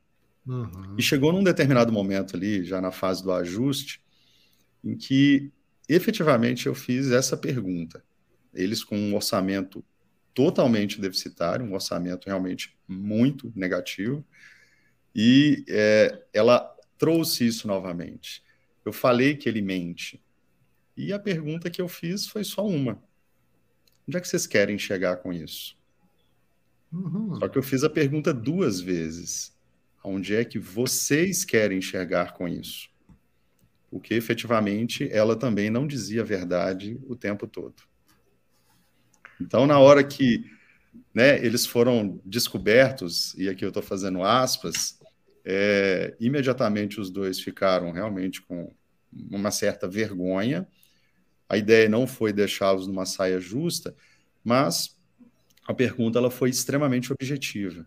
[0.46, 0.94] Uhum.
[0.98, 4.02] E chegou num determinado momento ali, já na fase do ajuste,
[4.84, 5.50] em que
[5.88, 8.04] efetivamente eu fiz essa pergunta
[8.54, 9.84] eles com um orçamento
[10.34, 14.24] totalmente deficitário, um orçamento realmente muito negativo,
[15.14, 16.60] e é, ela
[16.96, 18.42] trouxe isso novamente.
[18.84, 20.22] Eu falei que ele mente,
[20.96, 23.02] e a pergunta que eu fiz foi só uma:
[24.06, 25.76] onde é que vocês querem chegar com isso?
[26.92, 27.36] Uhum.
[27.36, 29.56] Só que eu fiz a pergunta duas vezes:
[30.02, 32.90] onde é que vocês querem chegar com isso?
[33.90, 37.87] Porque efetivamente ela também não dizia a verdade o tempo todo.
[39.40, 40.44] Então, na hora que
[41.14, 44.98] né, eles foram descobertos, e aqui eu estou fazendo aspas,
[45.44, 48.72] é, imediatamente os dois ficaram realmente com
[49.30, 50.68] uma certa vergonha.
[51.48, 53.94] A ideia não foi deixá-los numa saia justa,
[54.44, 54.96] mas
[55.66, 57.86] a pergunta ela foi extremamente objetiva,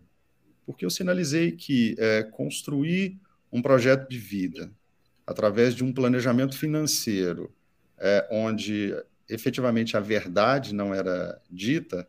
[0.66, 3.18] porque eu sinalizei que é, construir
[3.52, 4.72] um projeto de vida
[5.26, 7.54] através de um planejamento financeiro,
[7.98, 8.94] é, onde
[9.32, 12.08] efetivamente a verdade não era dita,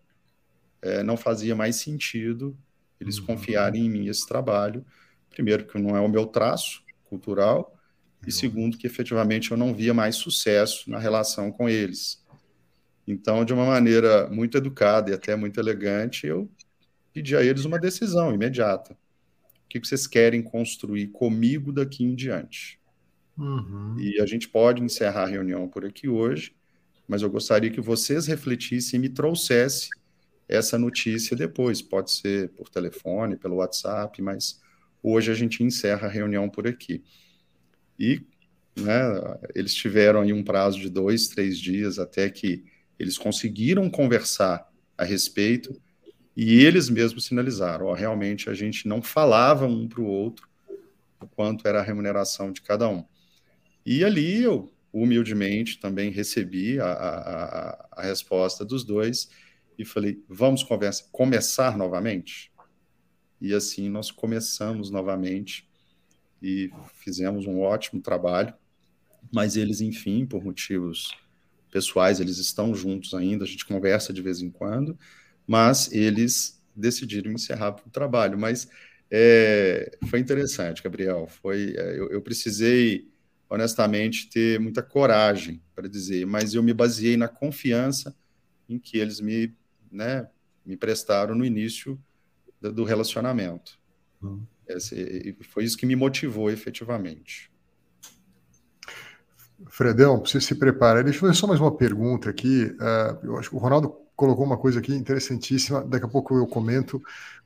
[0.81, 2.57] é, não fazia mais sentido
[2.99, 3.25] eles uhum.
[3.25, 4.85] confiarem em mim esse trabalho.
[5.29, 7.77] Primeiro, que não é o meu traço cultural,
[8.25, 12.23] e segundo, que efetivamente eu não via mais sucesso na relação com eles.
[13.05, 16.49] Então, de uma maneira muito educada e até muito elegante, eu
[17.11, 18.93] pedi a eles uma decisão imediata.
[18.93, 22.79] O que vocês querem construir comigo daqui em diante?
[23.37, 23.99] Uhum.
[23.99, 26.55] E a gente pode encerrar a reunião por aqui hoje,
[27.07, 29.89] mas eu gostaria que vocês refletissem e me trouxessem
[30.47, 31.81] essa notícia depois.
[31.81, 34.59] Pode ser por telefone, pelo WhatsApp, mas
[35.01, 37.03] hoje a gente encerra a reunião por aqui.
[37.99, 38.21] E
[38.75, 39.03] né,
[39.53, 42.63] eles tiveram aí um prazo de dois, três dias até que
[42.97, 45.79] eles conseguiram conversar a respeito
[46.35, 50.47] e eles mesmos sinalizaram: ó, realmente a gente não falava um para o outro
[51.19, 53.05] o quanto era a remuneração de cada um.
[53.85, 59.29] E ali eu, humildemente, também recebi a, a, a resposta dos dois
[59.77, 62.51] e falei: vamos conversa, começar novamente?
[63.41, 65.67] E assim nós começamos novamente
[66.41, 68.53] e fizemos um ótimo trabalho,
[69.31, 71.11] mas eles, enfim, por motivos
[71.71, 74.97] pessoais, eles estão juntos ainda, a gente conversa de vez em quando,
[75.47, 78.37] mas eles decidiram encerrar o trabalho.
[78.37, 78.67] Mas
[79.09, 81.27] é, foi interessante, Gabriel.
[81.27, 83.07] Foi, é, eu, eu, precisei,
[83.53, 88.15] honestamente, ter muita coragem para dizer, mas eu me baseei na confiança
[88.67, 89.55] em que eles me,
[89.91, 90.27] né,
[90.65, 92.01] me prestaram no início
[92.59, 93.77] do, relacionamento.
[94.23, 94.41] Uhum.
[94.67, 97.51] Esse, foi isso que me motivou efetivamente.
[99.69, 101.03] Fredão, você se prepara.
[101.03, 102.65] Deixa eu fazer só mais uma pergunta aqui.
[102.65, 106.47] Uh, eu acho que o Ronaldo colocou uma coisa aqui interessantíssima, daqui a pouco eu
[106.47, 106.99] comento.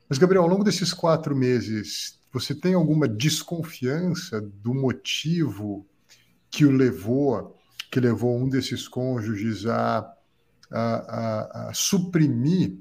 [0.08, 5.86] Mas, Gabriel, ao longo desses quatro meses, você tem alguma desconfiança do motivo
[6.50, 7.56] que o levou,
[7.90, 10.12] que levou um desses cônjuges a,
[10.70, 12.78] a, a, a suprimir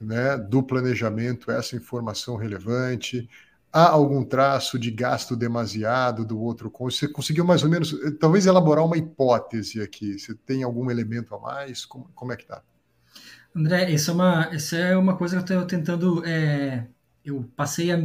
[0.00, 3.28] né, do planejamento essa informação relevante?
[3.72, 6.98] há algum traço de gasto demasiado do outro cônjuge?
[6.98, 10.18] Você conseguiu mais ou menos, talvez elaborar uma hipótese aqui?
[10.18, 11.86] Você tem algum elemento a mais?
[11.86, 12.62] Como, como é que está?
[13.56, 16.24] André, essa é uma, essa é uma coisa que eu estou tentando.
[16.26, 16.86] É,
[17.24, 17.98] eu passei a,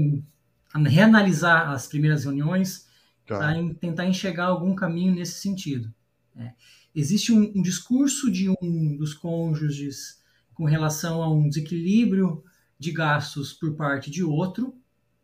[0.73, 2.86] a, reanalisar as primeiras reuniões
[3.27, 3.37] tá.
[3.37, 5.93] para tentar enxergar algum caminho nesse sentido.
[6.35, 6.53] É,
[6.95, 10.21] existe um, um discurso de um dos cônjuges
[10.53, 12.43] com relação a um desequilíbrio
[12.79, 14.75] de gastos por parte de outro,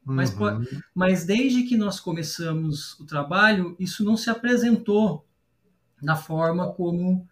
[0.05, 0.65] mas, uhum.
[0.93, 5.25] mas desde que nós começamos o trabalho, isso não se apresentou
[6.01, 7.27] da forma como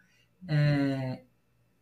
[0.47, 1.23] é,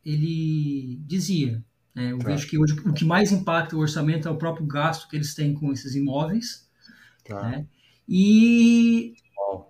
[0.04, 1.64] ele dizia.
[1.94, 2.12] Né?
[2.12, 2.30] Eu tá.
[2.30, 5.36] vejo que hoje o que mais impacta o orçamento é o próprio gasto que eles
[5.36, 6.68] têm com esses imóveis.
[7.24, 7.50] Tá.
[7.50, 7.68] Né?
[8.10, 9.14] E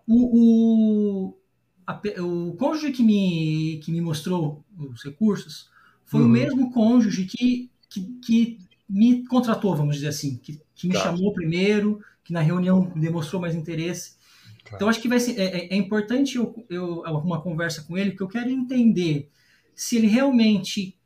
[0.08, 1.38] o, o,
[1.86, 5.70] a, o cônjuge que me, que me mostrou os recursos
[6.06, 6.28] foi uhum.
[6.28, 11.02] o mesmo cônjuge que, que, que me contratou, vamos dizer assim, que, que me tá.
[11.02, 14.18] chamou primeiro, que na reunião demonstrou mais interesse.
[14.64, 14.76] Tá.
[14.76, 18.12] Então, acho que vai ser, é, é, é importante eu, eu uma conversa com ele,
[18.12, 19.30] porque eu quero entender
[19.76, 20.98] se ele realmente,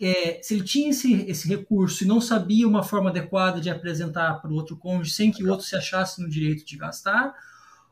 [0.00, 4.34] é, se ele tinha esse, esse recurso e não sabia uma forma adequada de apresentar
[4.40, 7.34] para o outro cônjuge sem que o outro se achasse no direito de gastar,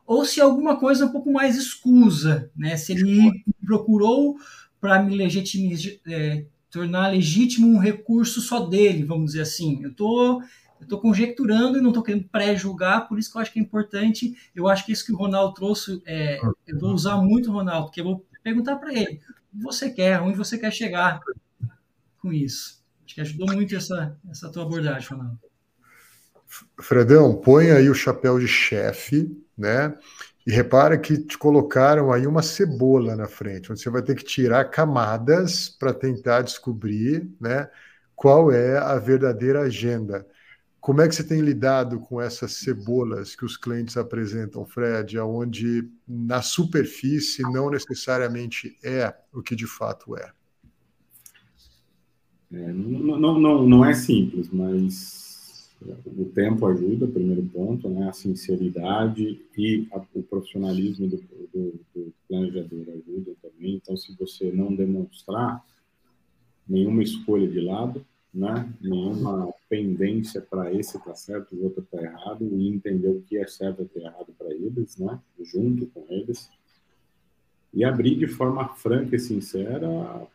[0.05, 2.77] ou se alguma coisa um pouco mais escusa, né?
[2.77, 4.37] Se ele procurou
[4.79, 9.83] para me legitimizar, é, tornar legítimo um recurso só dele, vamos dizer assim.
[9.83, 10.41] Eu tô
[10.79, 14.37] estou conjecturando e não estou querendo pré-julgar, por isso que eu acho que é importante.
[14.55, 17.87] Eu acho que isso que o Ronaldo trouxe, é, eu vou usar muito o Ronaldo,
[17.87, 19.19] porque eu vou perguntar para ele:
[19.53, 21.19] o que você quer, onde você quer chegar
[22.27, 22.83] com isso?
[23.05, 25.39] Acho que ajudou muito essa, essa tua abordagem, Ronaldo.
[26.81, 29.97] Fredão, põe aí o chapéu de chefe, né?
[30.45, 34.23] E repara que te colocaram aí uma cebola na frente, onde você vai ter que
[34.23, 37.69] tirar camadas para tentar descobrir né,
[38.15, 40.25] qual é a verdadeira agenda.
[40.79, 45.89] Como é que você tem lidado com essas cebolas que os clientes apresentam, Fred, onde
[46.07, 50.31] na superfície não necessariamente é o que de fato é?
[52.51, 58.07] É não, não, não, é simples, mas o tempo ajuda, primeiro ponto, né?
[58.07, 63.75] a sinceridade e a, o profissionalismo do, do, do, planejador ajudam também.
[63.75, 65.63] Então, se você não demonstrar
[66.67, 68.71] nenhuma escolha de lado, né?
[68.79, 73.45] nenhuma pendência para esse está certo, o outro está errado, e entender o que é
[73.45, 75.19] certo e o que é errado para eles, né?
[75.43, 76.49] junto com eles,
[77.73, 79.81] e abrir de forma franca e sincera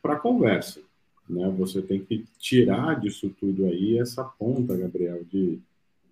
[0.02, 0.80] para a conversa
[1.28, 1.48] né?
[1.58, 5.60] Você tem que tirar disso tudo aí essa ponta, Gabriel, de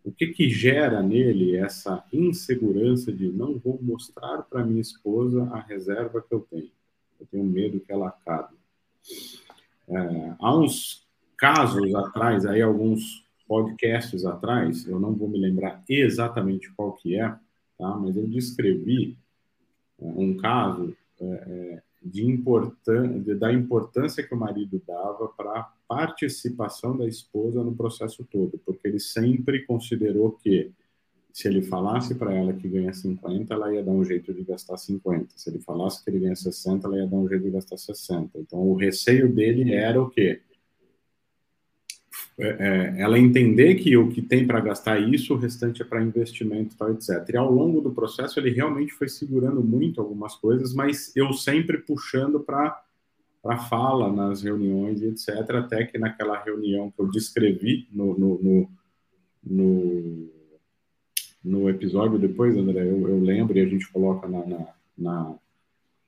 [0.05, 5.61] o que que gera nele essa insegurança de não vou mostrar para minha esposa a
[5.61, 6.71] reserva que eu tenho.
[7.21, 8.55] Eu tenho medo que ela acabe.
[9.89, 11.07] É, há uns
[11.37, 17.29] casos atrás, aí alguns podcasts atrás, eu não vou me lembrar exatamente qual que é,
[17.77, 17.97] tá?
[17.97, 19.19] Mas eu descrevi
[20.01, 25.73] é, um caso é, é de importan da importância que o marido dava para a
[25.87, 30.73] participação da esposa no processo todo, porque ele sempre considerou que
[31.33, 34.77] se ele falasse para ela que ganha 50, ela ia dar um jeito de gastar
[34.77, 35.29] 50.
[35.37, 38.39] Se ele falasse que ele ganha 60, ela ia dar um jeito de gastar 60.
[38.39, 40.41] Então, o receio dele era o quê?
[42.41, 42.57] É,
[42.97, 46.03] é, ela entender que o que tem para gastar é isso, o restante é para
[46.03, 47.29] investimento, tal, etc.
[47.33, 51.79] E ao longo do processo, ele realmente foi segurando muito algumas coisas, mas eu sempre
[51.79, 52.83] puxando para
[53.43, 55.29] para fala nas reuniões, etc.
[55.55, 58.71] Até que naquela reunião que eu descrevi no, no, no,
[59.43, 60.31] no
[61.43, 64.67] no episódio depois, André, eu, eu lembro e a gente coloca na, na,
[64.97, 65.35] na,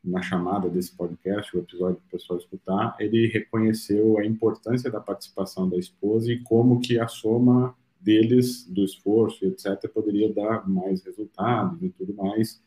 [0.05, 5.01] na chamada desse podcast, o episódio para o pessoal escutar, ele reconheceu a importância da
[5.01, 11.05] participação da esposa e como que a soma deles, do esforço, etc., poderia dar mais
[11.05, 12.61] resultados e tudo mais,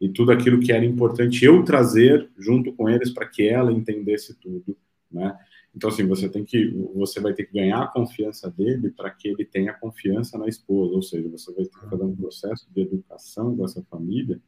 [0.00, 4.34] e tudo aquilo que era importante eu trazer junto com eles para que ela entendesse
[4.34, 4.76] tudo,
[5.10, 5.36] né?
[5.74, 9.28] Então, assim, você tem que, você vai ter que ganhar a confiança dele para que
[9.28, 12.80] ele tenha confiança na esposa, ou seja, você vai ter que fazer um processo de
[12.80, 14.40] educação dessa família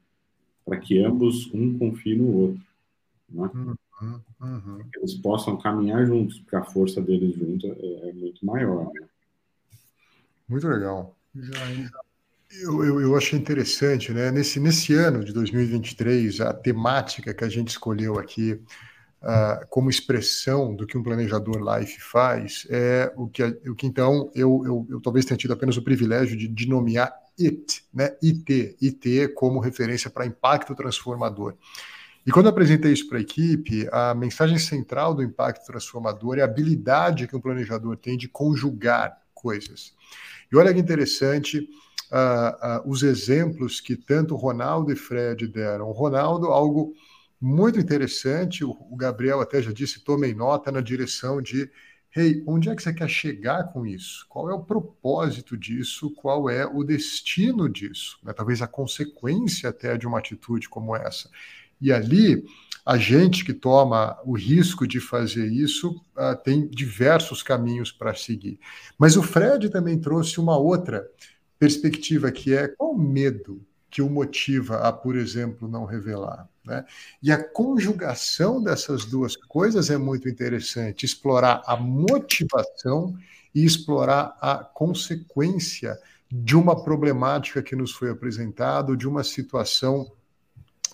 [0.69, 2.61] para que ambos um confiem no outro,
[3.31, 3.51] né?
[3.55, 4.81] Uhum, uhum.
[4.97, 8.93] Eles possam caminhar juntos, porque a força deles juntos é, é muito maior.
[8.93, 9.07] Né?
[10.49, 11.17] Muito legal.
[12.51, 14.31] Eu, eu, eu, achei interessante, né?
[14.31, 18.53] Nesse, nesse ano de 2023, a temática que a gente escolheu aqui
[19.23, 24.31] uh, como expressão do que um planejador life faz, é o que, o que então
[24.35, 28.17] eu, eu, eu talvez tenha tido apenas o privilégio de, de nomear IT, né?
[28.23, 31.55] IT, IT como referência para impacto transformador.
[32.27, 36.43] E quando eu apresentei isso para a equipe, a mensagem central do impacto transformador é
[36.43, 39.95] a habilidade que um planejador tem de conjugar coisas.
[40.53, 41.59] E olha que interessante
[42.13, 45.89] uh, uh, os exemplos que tanto Ronaldo e Fred deram.
[45.89, 46.95] O Ronaldo, algo
[47.41, 48.65] muito interessante.
[48.65, 51.71] O, Gabriel até já disse, tomei nota na direção de
[52.17, 54.27] hey, onde é que você quer chegar com isso?
[54.29, 56.11] Qual é o propósito disso?
[56.15, 58.19] Qual é o destino disso?
[58.23, 58.33] Né?
[58.33, 61.31] Talvez a consequência até de uma atitude como essa.
[61.81, 62.45] E ali,
[62.85, 68.59] a gente que toma o risco de fazer isso uh, tem diversos caminhos para seguir.
[68.99, 71.07] Mas o Fred também trouxe uma outra
[71.59, 76.49] perspectiva que é qual o medo que o motiva a, por exemplo, não revelar.
[76.69, 76.85] Né?
[77.23, 83.17] E a conjugação dessas duas coisas é muito interessante, explorar a motivação
[83.55, 85.99] e explorar a consequência
[86.31, 90.13] de uma problemática que nos foi apresentada, de uma situação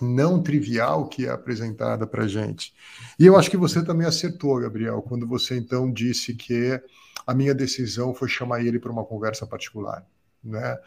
[0.01, 2.73] não trivial que é apresentada para gente.
[3.19, 6.81] E eu acho que você também acertou, Gabriel, quando você então disse que
[7.27, 10.05] a minha decisão foi chamar ele para uma conversa particular.
[10.41, 10.77] Né?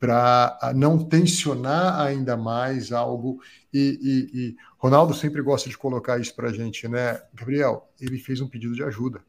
[0.00, 3.42] Para não tensionar ainda mais algo.
[3.72, 7.20] E, e, e, Ronaldo sempre gosta de colocar isso para a gente, né?
[7.34, 9.22] Gabriel, ele fez um pedido de ajuda.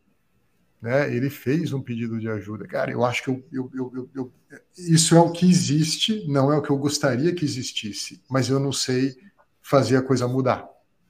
[0.82, 1.14] Né?
[1.14, 2.66] Ele fez um pedido de ajuda.
[2.66, 4.34] Cara, eu acho que eu, eu, eu, eu,
[4.78, 8.60] isso é o que existe, não é o que eu gostaria que existisse, mas eu
[8.60, 9.16] não sei
[9.62, 10.68] fazer a coisa mudar.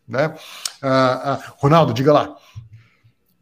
[0.07, 0.35] Né?
[0.81, 2.35] Ah, ah, Ronaldo, diga lá.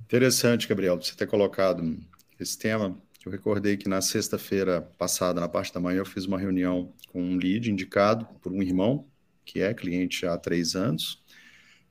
[0.01, 1.97] Interessante, Gabriel, você ter colocado
[2.39, 2.95] esse tema
[3.29, 7.21] eu recordei que na sexta-feira passada, na parte da manhã, eu fiz uma reunião com
[7.21, 9.05] um lead indicado por um irmão,
[9.45, 11.23] que é cliente há três anos.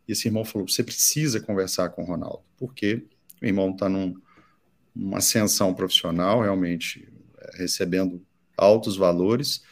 [0.07, 3.05] E esse irmão falou: você precisa conversar com o Ronaldo, porque
[3.41, 7.09] o irmão está numa ascensão profissional, realmente
[7.39, 8.21] é, recebendo
[8.57, 9.63] altos valores,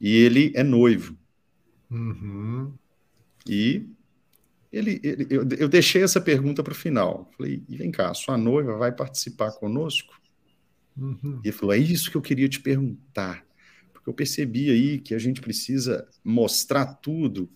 [0.00, 1.16] e ele é noivo.
[1.88, 2.74] Uhum.
[3.48, 3.86] E
[4.72, 7.30] ele, ele eu, eu, deixei essa pergunta para o final.
[7.36, 10.18] Falei: e vem cá, sua noiva vai participar conosco?
[10.98, 11.40] Uhum.
[11.44, 13.46] E ele falou: é isso que eu queria te perguntar.
[13.92, 17.50] Porque eu percebi aí que a gente precisa mostrar tudo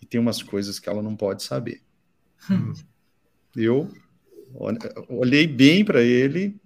[0.00, 1.82] e tem umas coisas que ela não pode saber.
[2.50, 2.74] Uhum.
[3.56, 3.90] Eu
[5.08, 6.60] olhei bem para ele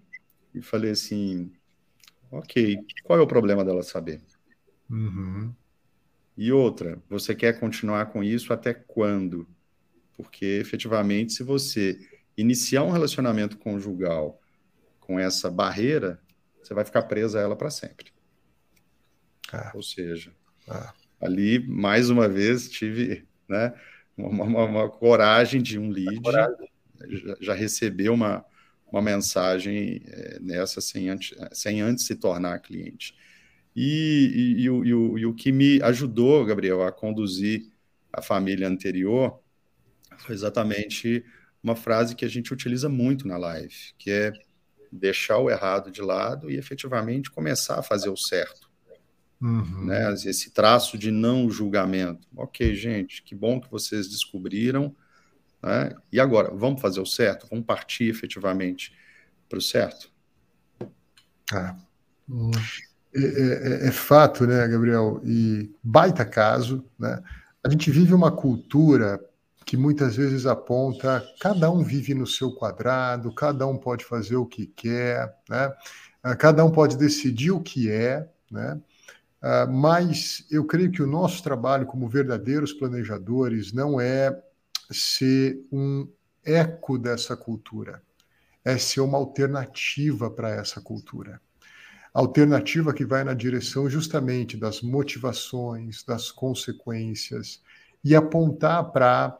[0.54, 1.52] e falei assim:
[2.30, 4.20] ok, qual é o problema dela saber?
[4.90, 5.54] Uhum.
[6.36, 9.46] E outra, você quer continuar com isso até quando?
[10.16, 11.98] Porque efetivamente, se você
[12.36, 14.38] iniciar um relacionamento conjugal
[15.09, 16.20] com essa barreira,
[16.62, 18.12] você vai ficar presa a ela para sempre.
[19.50, 19.72] Ah.
[19.74, 20.30] Ou seja,
[20.68, 20.92] ah.
[21.18, 23.72] ali, mais uma vez, tive né,
[24.14, 28.44] uma, uma, uma coragem de um lead, já, já recebeu uma,
[28.92, 33.16] uma mensagem é, nessa sem antes, sem antes se tornar cliente.
[33.74, 37.70] E, e, e, o, e, o, e o que me ajudou, Gabriel, a conduzir
[38.12, 39.40] a família anterior
[40.18, 41.24] foi exatamente
[41.62, 44.32] uma frase que a gente utiliza muito na live, que é
[44.91, 48.68] deixar o errado de lado e efetivamente começar a fazer o certo.
[49.41, 49.86] Uhum.
[49.86, 50.12] Né?
[50.14, 52.26] Esse traço de não julgamento.
[52.36, 54.95] Ok, gente, que bom que vocês descobriram.
[55.62, 55.95] Né?
[56.12, 57.47] E agora, vamos fazer o certo?
[57.51, 58.93] Vamos partir efetivamente
[59.49, 60.11] para o certo?
[61.53, 61.76] Ah.
[63.14, 65.20] É, é, é, fato, né, Gabriel?
[65.24, 67.22] E baita caso, né?
[67.64, 69.20] A gente vive uma cultura
[69.68, 74.46] que muitas vezes aponta cada um vive no seu quadrado, cada um pode fazer o
[74.46, 75.70] que quer, né?
[76.22, 78.80] Ah, cada um pode decidir o que é, né?
[79.42, 84.42] Uh, mas eu creio que o nosso trabalho como verdadeiros planejadores não é
[84.90, 86.08] ser um
[86.42, 88.02] eco dessa cultura,
[88.64, 91.42] é ser uma alternativa para essa cultura.
[92.14, 97.62] Alternativa que vai na direção justamente das motivações, das consequências
[98.02, 99.38] e apontar para,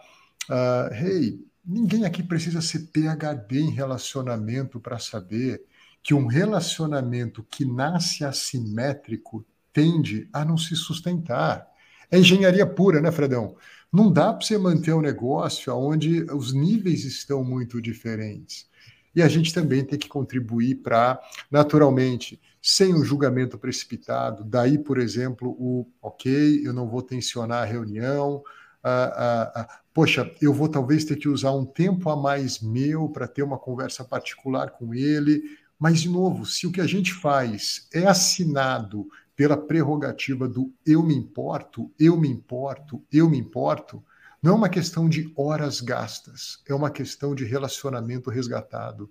[0.51, 5.63] uh, hey, ninguém aqui precisa ser PhD em relacionamento para saber
[6.03, 11.67] que um relacionamento que nasce assimétrico tende a não se sustentar.
[12.11, 13.57] É engenharia pura, né, Fredão?
[13.93, 18.69] Não dá para você manter um negócio onde os níveis estão muito diferentes.
[19.15, 21.21] E a gente também tem que contribuir para,
[21.51, 27.65] naturalmente, sem um julgamento precipitado, daí, por exemplo, o ok, eu não vou tensionar a
[27.65, 28.43] reunião,
[28.83, 33.09] ah, ah, ah, poxa, eu vou talvez ter que usar um tempo a mais meu
[33.09, 35.43] para ter uma conversa particular com ele,
[35.77, 41.03] mas, de novo, se o que a gente faz é assinado pela prerrogativa do eu
[41.03, 44.01] me importo, eu me importo, eu me importo,
[44.41, 49.11] não é uma questão de horas gastas, é uma questão de relacionamento resgatado.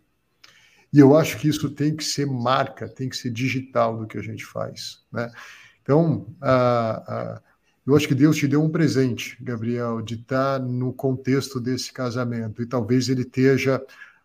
[0.94, 4.18] E eu acho que isso tem que ser marca, tem que ser digital do que
[4.18, 5.04] a gente faz.
[5.12, 5.30] Né?
[5.82, 6.34] Então,
[7.88, 12.62] eu acho que Deus te deu um presente, Gabriel, de estar no contexto desse casamento.
[12.62, 13.82] E talvez ele esteja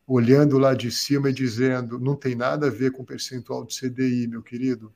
[0.06, 4.26] olhando lá de cima e dizendo: não tem nada a ver com percentual de CDI,
[4.26, 4.92] meu querido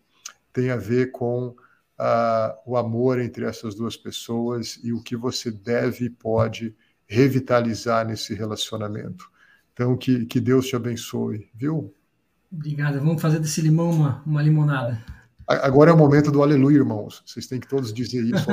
[0.56, 5.50] tem a ver com uh, o amor entre essas duas pessoas e o que você
[5.50, 6.74] deve e pode
[7.06, 9.30] revitalizar nesse relacionamento.
[9.74, 11.94] Então, que, que Deus te abençoe, viu?
[12.50, 12.98] Obrigado.
[13.00, 15.04] Vamos fazer desse limão uma, uma limonada.
[15.46, 17.22] Agora é o momento do aleluia, irmãos.
[17.24, 18.46] Vocês têm que todos dizer isso.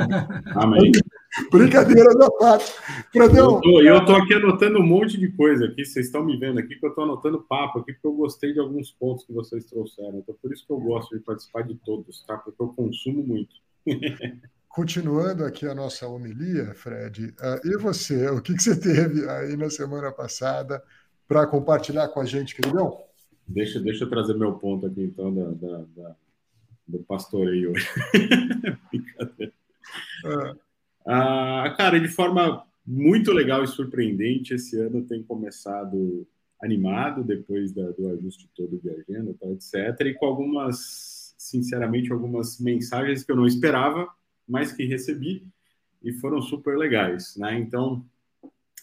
[0.54, 0.92] Amém.
[1.50, 2.72] Brincadeira da parte.
[3.12, 3.60] Fredão.
[3.64, 5.84] Eu estou aqui anotando um monte de coisa aqui.
[5.84, 8.60] Vocês estão me vendo aqui que eu estou anotando papo aqui, porque eu gostei de
[8.60, 10.18] alguns pontos que vocês trouxeram.
[10.18, 12.36] Então, por isso que eu gosto de participar de todos, tá?
[12.36, 13.54] Porque eu consumo muito.
[14.68, 18.28] Continuando aqui a nossa homilia, Fred, uh, e você?
[18.28, 20.82] O que, que você teve aí na semana passada
[21.28, 23.00] para compartilhar com a gente, queridão?
[23.46, 26.16] Deixa, deixa eu trazer meu ponto aqui, então, da, da, da
[26.86, 27.72] do pastoreio.
[28.90, 29.52] Brincadeira.
[30.24, 30.56] Ah.
[31.06, 36.26] Ah, cara, de forma muito legal e surpreendente, esse ano tem começado
[36.62, 39.74] animado, depois da, do ajuste todo de agenda, tal, etc.
[40.06, 44.08] E com algumas, sinceramente, algumas mensagens que eu não esperava,
[44.48, 45.46] mas que recebi
[46.02, 47.58] e foram super legais, né?
[47.58, 48.04] Então,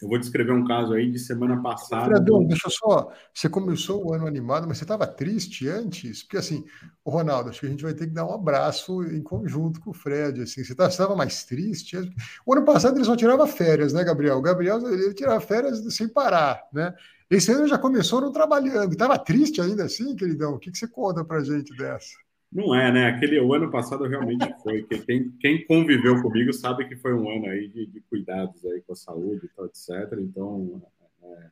[0.02, 2.06] eu vou descrever um caso aí de semana passada.
[2.06, 3.12] Fredão, deixa só.
[3.34, 6.24] Você começou o ano animado, mas você estava triste antes?
[6.24, 6.66] Porque assim,
[7.06, 9.92] o Ronaldo, acho que a gente vai ter que dar um abraço em conjunto com
[9.92, 10.42] o Fred.
[10.42, 11.98] Assim, você estava mais triste?
[12.46, 14.38] O ano passado ele só tirava férias, né, Gabriel?
[14.38, 16.94] O Gabriel ele tirava férias sem parar, né?
[17.30, 18.92] Esse ano já começou não trabalhando.
[18.92, 20.56] Estava triste ainda assim, queridão?
[20.56, 22.16] O que, que você conta para gente dessa?
[22.52, 23.06] Não é, né?
[23.08, 24.84] Aquele o ano passado realmente foi.
[24.84, 28.92] Quem, quem conviveu comigo sabe que foi um ano aí de, de cuidados aí com
[28.92, 30.20] a saúde e tal, etc.
[30.20, 30.82] Então,
[31.24, 31.48] é,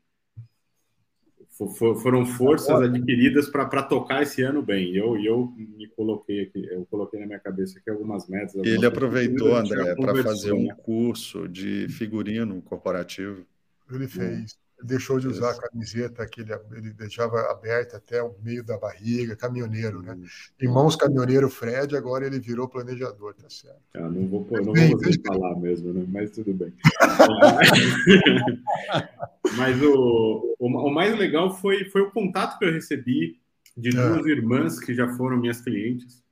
[1.68, 4.93] for, foram forças adquiridas para tocar esse ano bem.
[4.93, 8.56] Eu, eu me coloquei aqui, eu coloquei na minha cabeça aqui algumas metas.
[8.56, 13.45] Algumas Ele aproveitou, André, para fazer um curso de figurino corporativo.
[13.89, 18.64] Ele fez deixou de usar a camiseta que ele, ele, deixava aberta até o meio
[18.64, 20.18] da barriga, caminhoneiro, né?
[20.60, 23.82] Irmãos caminhoneiro Fred, agora ele virou planejador, tá certo?
[23.94, 26.06] Ah, não vou, não bem, vou falar mesmo, né?
[26.08, 26.74] mas tudo bem.
[29.58, 33.40] mas o, o, o, mais legal foi, foi o contato que eu recebi
[33.76, 33.92] de é.
[33.92, 34.30] duas é.
[34.30, 36.24] irmãs que já foram minhas clientes.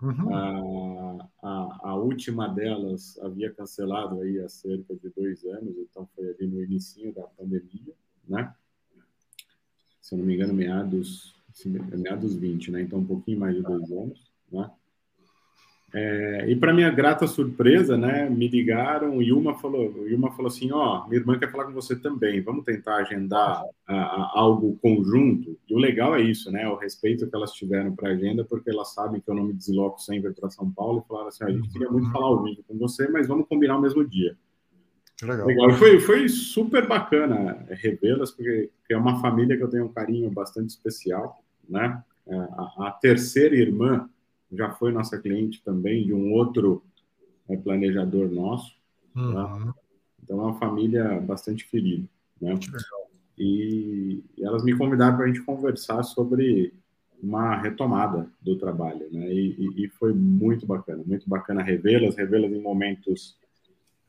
[0.00, 0.32] Uhum.
[0.32, 6.28] A, a, a, última delas havia cancelado aí há cerca de dois anos, então foi
[6.28, 7.94] ali no início da pandemia,
[8.28, 8.54] né?
[10.00, 11.34] Se eu não me engano, meados,
[11.64, 12.82] meados 20, né?
[12.82, 14.70] Então um pouquinho mais de dois anos, né?
[15.92, 20.48] É, e para minha grata surpresa, né, me ligaram e uma falou, e uma falou
[20.48, 24.32] assim, ó, oh, minha irmã quer falar com você também, vamos tentar agendar a, a,
[24.38, 25.58] algo conjunto.
[25.66, 28.68] E o legal é isso, né, o respeito que elas tiveram para a agenda, porque
[28.68, 31.50] elas sabem que eu não me desloco sempre para São Paulo e falaram assim, a
[31.50, 32.12] gente queria muito uhum.
[32.12, 34.36] falar ao vivo com você, mas vamos combinar o mesmo dia.
[35.22, 35.46] Legal.
[35.46, 35.70] legal.
[35.72, 40.68] Foi, foi super bacana revê-las, porque é uma família que eu tenho um carinho bastante
[40.68, 42.02] especial, né?
[42.26, 44.08] É, a, a terceira irmã
[44.52, 46.82] já foi nossa cliente também de um outro
[47.48, 48.76] é, planejador nosso.
[49.14, 49.34] Uhum.
[49.34, 49.74] Tá?
[50.22, 52.06] Então é uma família bastante querida,
[52.40, 52.58] né?
[53.36, 56.74] E, e elas me convidaram para a gente conversar sobre
[57.22, 59.32] uma retomada do trabalho, né?
[59.32, 63.36] E, e, e foi muito bacana, muito bacana revê-las, revê-las em momentos,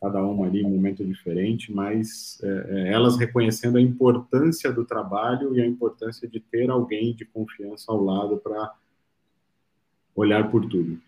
[0.02, 5.56] cada uma ali um momento diferente, mas é, é, elas reconhecendo a importância do trabalho
[5.56, 8.74] e a importância de ter alguém de confiança ao lado para
[10.16, 11.00] olhar por tudo.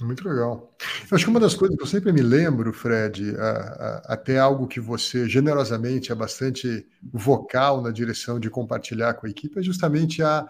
[0.00, 0.74] Muito legal.
[1.08, 4.38] Eu acho que uma das coisas que eu sempre me lembro, Fred, a, a, até
[4.38, 9.62] algo que você generosamente é bastante vocal na direção de compartilhar com a equipe, é
[9.62, 10.48] justamente a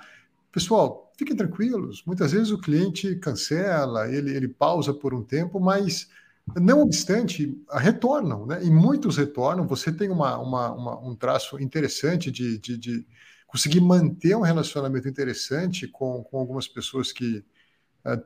[0.54, 2.04] Pessoal, fiquem tranquilos.
[2.06, 6.08] Muitas vezes o cliente cancela, ele, ele pausa por um tempo, mas
[6.54, 8.64] não obstante, retornam, né?
[8.64, 9.66] E muitos retornam.
[9.66, 13.06] Você tem uma, uma, uma um traço interessante de, de, de,
[13.48, 17.44] conseguir manter um relacionamento interessante com, com algumas pessoas que,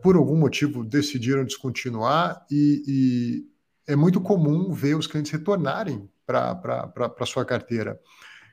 [0.02, 6.92] por algum motivo, decidiram descontinuar, e, e é muito comum ver os clientes retornarem para
[7.18, 7.98] a sua carteira.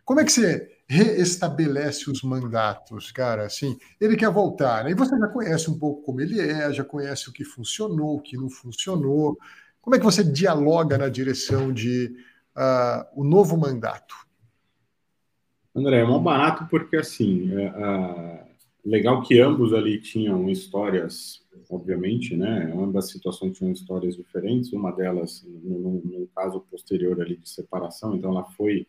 [0.05, 3.45] Como é que você reestabelece os mandatos, cara?
[3.45, 4.91] Assim, ele quer voltar, né?
[4.91, 8.21] E você já conhece um pouco como ele é, já conhece o que funcionou, o
[8.21, 9.35] que não funcionou.
[9.81, 12.15] Como é que você dialoga na direção de
[12.55, 14.15] uh, o novo mandato?
[15.75, 18.44] André, é mal barato porque, assim, é, é,
[18.85, 22.71] legal que ambos ali tinham histórias, obviamente, né?
[22.77, 24.71] Ambas situações tinham histórias diferentes.
[24.71, 28.85] Uma delas, no, caso posterior ali de separação, então ela foi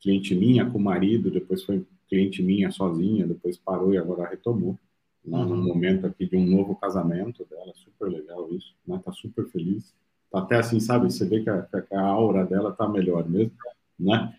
[0.00, 4.78] cliente minha com o marido, depois foi cliente minha sozinha, depois parou e agora retomou.
[5.24, 5.46] Né, uhum.
[5.46, 9.00] No momento aqui de um novo casamento dela, super legal isso, né?
[9.04, 9.92] Tá super feliz.
[10.30, 11.10] Tá até assim, sabe?
[11.10, 13.52] Você vê que a, que a aura dela tá melhor mesmo,
[13.98, 14.34] né?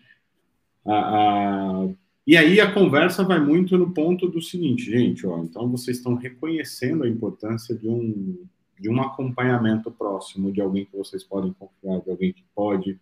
[2.26, 6.14] E aí a conversa vai muito no ponto do seguinte, gente, ó, então vocês estão
[6.14, 8.46] reconhecendo a importância de um
[8.78, 12.98] de um acompanhamento próximo, de alguém que vocês podem confiar, de alguém que pode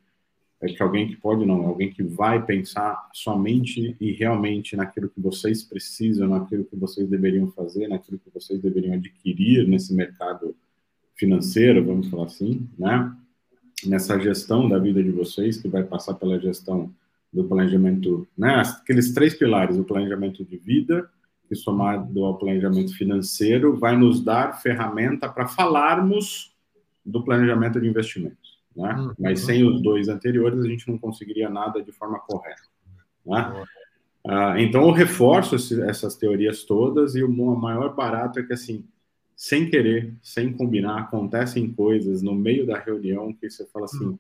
[0.63, 5.21] é que alguém que pode não, alguém que vai pensar somente e realmente naquilo que
[5.21, 10.55] vocês precisam, naquilo que vocês deveriam fazer, naquilo que vocês deveriam adquirir nesse mercado
[11.17, 13.13] financeiro, vamos falar assim, né?
[13.85, 16.95] Nessa gestão da vida de vocês, que vai passar pela gestão
[17.33, 18.63] do planejamento, né?
[18.83, 21.09] Aqueles três pilares, o planejamento de vida,
[21.49, 26.55] que somado ao planejamento financeiro, vai nos dar ferramenta para falarmos
[27.05, 28.95] do planejamento de investimentos né?
[28.95, 29.15] Uhum.
[29.19, 32.63] Mas sem os dois anteriores a gente não conseguiria nada de forma correta,
[33.25, 33.65] né?
[34.27, 38.85] Ah, então eu reforço esse, essas teorias todas e o maior barato é que assim,
[39.37, 44.17] sem querer, sem combinar, acontecem coisas no meio da reunião que você fala assim,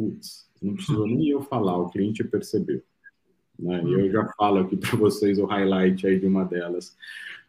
[0.00, 2.82] putz, não precisou nem eu falar, o cliente percebeu.
[3.58, 3.82] Né?
[3.84, 6.96] E eu já falo aqui para vocês o highlight aí de uma delas.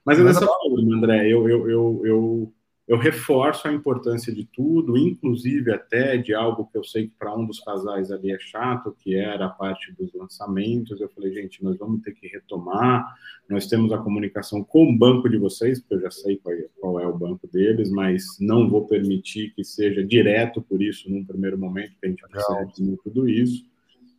[0.04, 2.54] Mas é dessa forma, André, eu, eu, eu, eu
[2.88, 7.36] eu reforço a importância de tudo, inclusive até de algo que eu sei que para
[7.36, 11.00] um dos casais ali é chato, que era a parte dos lançamentos.
[11.00, 13.16] Eu falei, gente, nós vamos ter que retomar.
[13.50, 16.68] Nós temos a comunicação com o banco de vocês, porque eu já sei qual é,
[16.80, 21.24] qual é o banco deles, mas não vou permitir que seja direto por isso num
[21.24, 23.64] primeiro momento, que a gente precisa de tudo isso,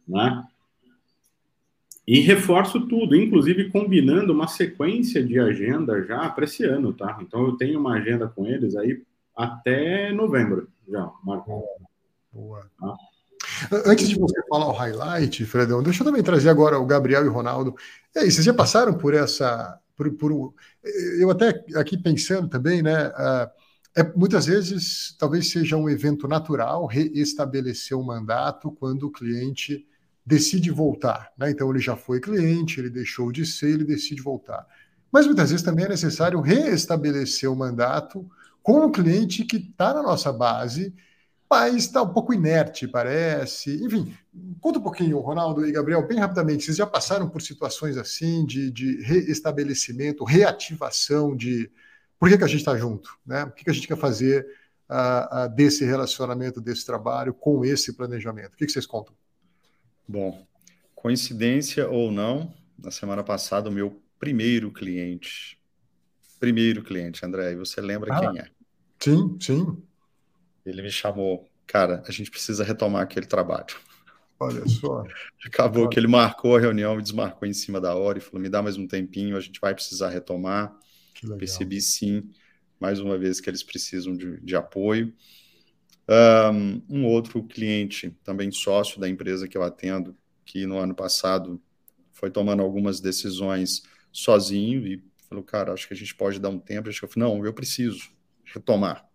[0.07, 0.45] né?
[2.07, 7.19] E reforço tudo, inclusive combinando uma sequência de agenda já para esse ano, tá?
[7.23, 9.03] Então eu tenho uma agenda com eles aí
[9.37, 11.63] até novembro, já, Marco.
[12.33, 12.69] Boa.
[12.79, 12.97] Tá?
[13.87, 17.29] Antes de você falar o highlight, Fredão, deixa eu também trazer agora o Gabriel e
[17.29, 17.75] o Ronaldo.
[18.15, 19.79] E aí, vocês já passaram por essa.
[19.97, 20.55] Por, por
[21.19, 23.09] eu até aqui pensando também, né?
[23.09, 23.51] Uh,
[23.95, 29.87] é, muitas vezes talvez seja um evento natural reestabelecer o mandato quando o cliente
[30.25, 31.33] decide voltar.
[31.37, 31.51] Né?
[31.51, 34.67] Então, ele já foi cliente, ele deixou de ser, ele decide voltar.
[35.11, 38.29] Mas muitas vezes também é necessário reestabelecer o mandato
[38.63, 40.95] com o cliente que está na nossa base,
[41.51, 43.85] mas está um pouco inerte, parece.
[43.85, 44.17] Enfim,
[44.59, 46.65] conta um pouquinho, Ronaldo e Gabriel, bem rapidamente.
[46.65, 51.71] Vocês já passaram por situações assim de, de reestabelecimento, reativação de
[52.19, 53.19] por que, que a gente está junto?
[53.27, 53.45] Né?
[53.45, 54.47] O que, que a gente quer fazer
[54.89, 58.55] uh, uh, desse relacionamento, desse trabalho, com esse planejamento?
[58.55, 59.15] O que, que vocês contam?
[60.13, 60.47] Bom,
[60.95, 65.59] coincidência ou não, na semana passada, o meu primeiro cliente,
[66.39, 68.51] primeiro cliente, André, você lembra ah, quem é?
[69.01, 69.83] Sim, sim.
[70.67, 73.75] Ele me chamou, cara, a gente precisa retomar aquele trabalho.
[74.39, 75.03] Olha só.
[75.47, 78.51] Acabou que ele marcou a reunião e desmarcou em cima da hora e falou: me
[78.51, 80.77] dá mais um tempinho, a gente vai precisar retomar.
[81.39, 82.31] Percebi sim,
[82.79, 85.11] mais uma vez, que eles precisam de, de apoio.
[86.09, 91.61] Um, outro cliente, também sócio da empresa que eu atendo, que no ano passado
[92.13, 93.83] foi tomando algumas decisões
[94.13, 96.89] sozinho e falou, cara, acho que a gente pode dar um tempo.
[96.89, 98.11] Eu falei, não, eu preciso
[98.45, 99.09] retomar.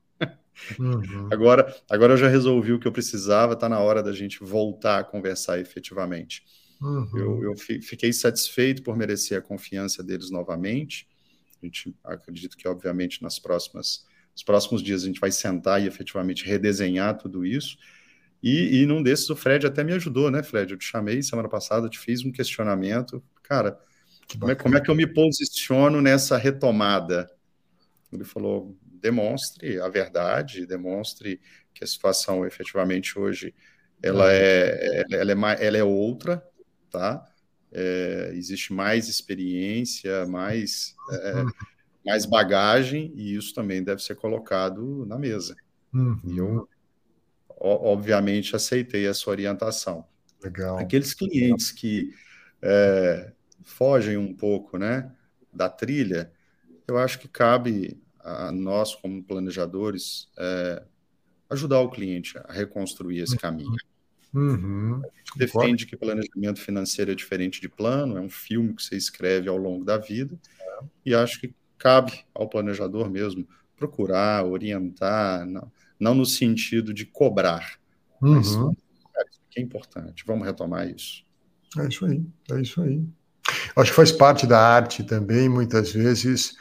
[0.79, 1.29] Uhum.
[1.31, 4.99] agora, agora eu já resolvi o que eu precisava, está na hora da gente voltar
[4.99, 6.43] a conversar efetivamente.
[6.81, 7.09] Uhum.
[7.15, 11.07] Eu, eu fiquei satisfeito por merecer a confiança deles novamente.
[11.61, 14.05] A gente acredito que, obviamente, nas próximas,
[14.37, 17.75] nos próximos dias a gente vai sentar e efetivamente redesenhar tudo isso.
[18.43, 20.71] E, e num desses o Fred até me ajudou, né, Fred?
[20.71, 23.23] Eu te chamei semana passada, te fiz um questionamento.
[23.41, 23.79] Cara,
[24.39, 27.27] como é, como é que eu me posiciono nessa retomada?
[28.13, 31.41] Ele falou: demonstre a verdade, demonstre
[31.73, 33.55] que a situação efetivamente hoje
[34.03, 36.45] ela é, ela é, ela é outra,
[36.91, 37.25] tá?
[37.71, 41.51] É, existe mais experiência, mais, é, uhum.
[42.07, 45.55] Mais bagagem, e isso também deve ser colocado na mesa.
[45.93, 46.19] Uhum.
[46.23, 46.69] E eu,
[47.59, 50.05] obviamente, aceitei essa orientação.
[50.41, 50.77] Legal.
[50.77, 52.13] Aqueles clientes que
[52.61, 53.33] é,
[53.65, 55.11] fogem um pouco né,
[55.51, 56.31] da trilha,
[56.87, 60.83] eu acho que cabe a nós, como planejadores, é,
[61.49, 63.75] ajudar o cliente a reconstruir esse caminho.
[64.33, 65.01] Uhum.
[65.35, 69.57] defende que planejamento financeiro é diferente de plano, é um filme que você escreve ao
[69.57, 70.85] longo da vida, é.
[71.05, 77.77] e acho que cabe ao planejador mesmo procurar, orientar, não, não no sentido de cobrar,
[78.21, 78.35] uhum.
[78.35, 80.23] mas cara, isso é importante.
[80.25, 81.23] Vamos retomar isso.
[81.77, 83.03] É isso aí, é isso aí.
[83.75, 86.57] Acho que faz parte da arte também, muitas vezes,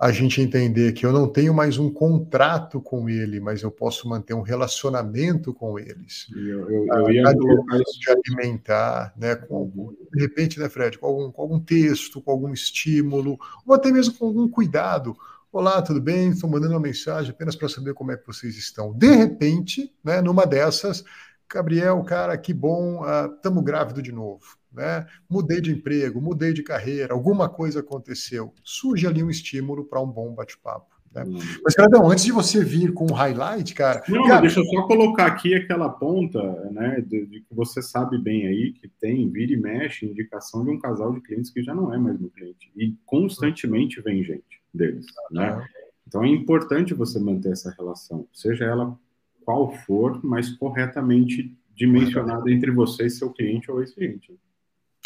[0.00, 4.08] a gente entender que eu não tenho mais um contrato com ele, mas eu posso
[4.08, 6.26] manter um relacionamento com eles.
[6.34, 8.00] Eu, eu, eu ia colocar isso.
[8.00, 12.30] De alimentar, né, com algum, de repente, né, Fred, com algum, com algum texto, com
[12.30, 15.14] algum estímulo, ou até mesmo com algum cuidado.
[15.52, 16.30] Olá, tudo bem?
[16.30, 18.94] Estou mandando uma mensagem apenas para saber como é que vocês estão.
[18.94, 21.04] De repente, né, numa dessas,
[21.52, 23.02] Gabriel, cara, que bom,
[23.34, 25.06] estamos uh, grávido de novo né?
[25.28, 28.54] Mudei de emprego, mudei de carreira, alguma coisa aconteceu.
[28.62, 31.00] Surge ali um estímulo para um bom bate-papo.
[31.12, 31.24] Né?
[31.26, 31.38] Hum.
[31.64, 34.02] Mas, Cradão, antes de você vir com o highlight, cara.
[34.08, 34.42] Não, cara...
[34.42, 36.40] deixa eu só colocar aqui aquela ponta,
[36.70, 37.00] né?
[37.00, 40.78] De, de, que você sabe bem aí que tem, vira e mexe, indicação de um
[40.78, 42.70] casal de clientes que já não é mais meu cliente.
[42.76, 45.66] E constantemente vem gente deles, né?
[46.06, 48.96] Então é importante você manter essa relação, seja ela
[49.44, 54.38] qual for, mas corretamente dimensionada entre você e seu cliente ou ex-cliente.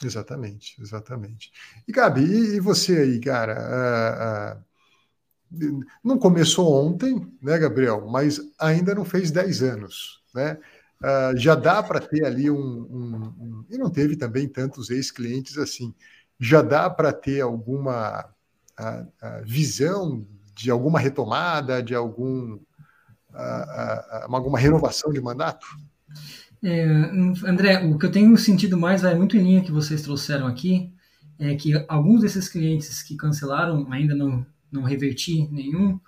[0.03, 1.53] Exatamente, exatamente.
[1.87, 2.25] E Gabi,
[2.57, 4.65] e você aí, cara?
[5.53, 8.07] Uh, uh, não começou ontem, né, Gabriel?
[8.09, 10.59] Mas ainda não fez 10 anos, né?
[11.01, 15.59] Uh, já dá para ter ali um, um, um, E não teve também tantos ex-clientes
[15.59, 15.95] assim.
[16.41, 18.29] Já dá para ter alguma
[19.45, 22.59] visão de alguma retomada, de algum,
[23.35, 25.67] alguma renovação de mandato?
[26.63, 26.85] É,
[27.47, 30.91] André, o que eu tenho sentido mais vai muito em linha que vocês trouxeram aqui,
[31.39, 36.01] é que alguns desses clientes que cancelaram ainda não, não reverti nenhum,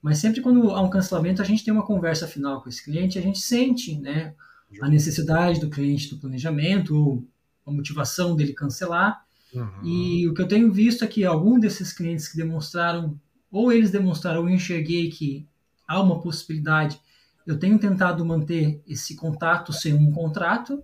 [0.00, 3.18] mas sempre quando há um cancelamento a gente tem uma conversa final com esse cliente,
[3.18, 4.34] a gente sente né,
[4.80, 7.26] a necessidade do cliente do planejamento ou
[7.66, 9.24] a motivação dele cancelar.
[9.52, 9.84] Uhum.
[9.84, 13.18] E o que eu tenho visto é que algum desses clientes que demonstraram,
[13.50, 15.46] ou eles demonstraram, eu enxerguei que
[15.86, 17.00] há uma possibilidade
[17.46, 20.82] eu tenho tentado manter esse contato sem um contrato,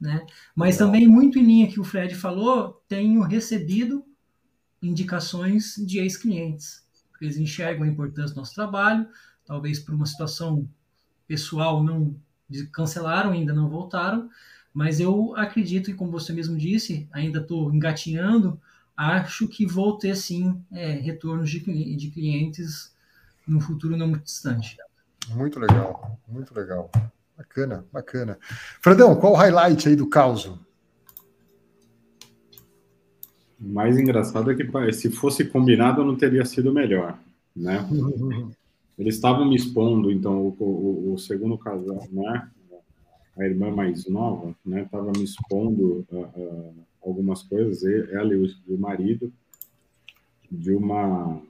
[0.00, 0.26] né?
[0.54, 4.04] Mas também muito em linha que o Fred falou, tenho recebido
[4.82, 6.84] indicações de ex-clientes.
[7.20, 9.08] Eles enxergam a importância do nosso trabalho,
[9.46, 10.68] talvez por uma situação
[11.26, 12.14] pessoal não
[12.70, 14.28] cancelaram, ainda não voltaram,
[14.74, 18.60] mas eu acredito e como você mesmo disse, ainda estou engatinhando,
[18.94, 21.60] acho que vou ter sim é, retornos de,
[21.96, 22.93] de clientes
[23.46, 24.76] no futuro não muito distante.
[25.30, 26.90] Muito legal, muito legal.
[27.36, 28.38] Bacana, bacana.
[28.80, 30.46] Fredão, qual o highlight aí do caos?
[30.46, 30.60] O
[33.60, 37.18] mais engraçado é que se fosse combinado não teria sido melhor,
[37.54, 37.86] né?
[38.96, 42.48] Eles estavam me expondo, então, o, o, o, segundo casal, né?
[43.36, 44.82] A irmã mais nova, né?
[44.82, 47.82] Estava me expondo uh, uh, algumas coisas,
[48.12, 49.32] ela e o, o marido,
[50.48, 51.40] de uma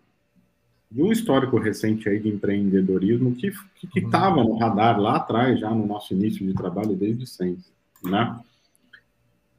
[0.91, 3.53] de um histórico recente aí de empreendedorismo que
[3.97, 4.51] estava uhum.
[4.51, 7.64] no radar lá atrás, já no nosso início de trabalho desde sempre,
[8.03, 8.39] né?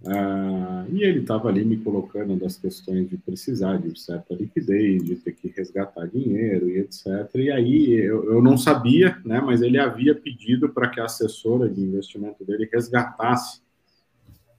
[0.08, 5.16] Ah, e ele estava ali me colocando das questões de precisar de certa liquidez, de
[5.16, 7.08] ter que resgatar dinheiro e etc.
[7.36, 9.42] E aí eu, eu não sabia, né?
[9.42, 13.62] Mas ele havia pedido para que a assessora de investimento dele resgatasse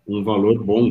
[0.06, 0.90] um valor bom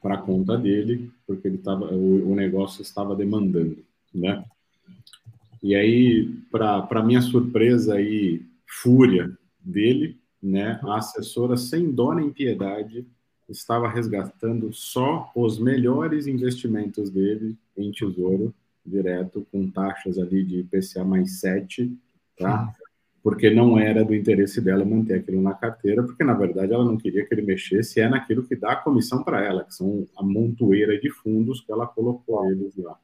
[0.00, 3.84] para a conta dele, porque ele tava, o, o negócio estava demandando
[4.14, 4.44] né?
[5.62, 13.06] E aí, para minha surpresa e fúria dele, né, a assessora, sem dó nem piedade,
[13.48, 18.54] estava resgatando só os melhores investimentos dele em tesouro
[18.86, 21.92] direto, com taxas ali de IPCA mais 7,
[22.38, 22.72] tá?
[23.22, 26.96] Porque não era do interesse dela manter aquilo na carteira, porque na verdade ela não
[26.96, 30.22] queria que ele mexesse, é naquilo que dá a comissão para ela, que são a
[30.22, 32.96] montoeira de fundos que ela colocou eles lá.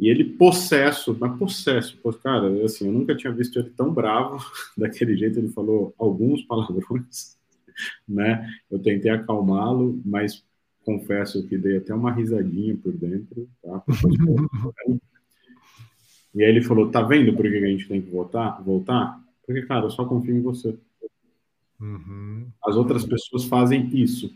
[0.00, 4.38] E ele possesso, mas possesso, cara, assim, eu nunca tinha visto ele tão bravo
[4.74, 7.36] daquele jeito, ele falou alguns palavrões,
[8.08, 8.50] né?
[8.70, 10.42] Eu tentei acalmá-lo, mas
[10.86, 13.84] confesso que dei até uma risadinha por dentro, tá?
[16.34, 18.58] e aí ele falou, tá vendo por que a gente tem que voltar?
[18.62, 19.22] Voltar?
[19.46, 20.78] Porque, cara, eu só confio em você.
[21.78, 22.48] Uhum.
[22.64, 24.34] As outras pessoas fazem isso.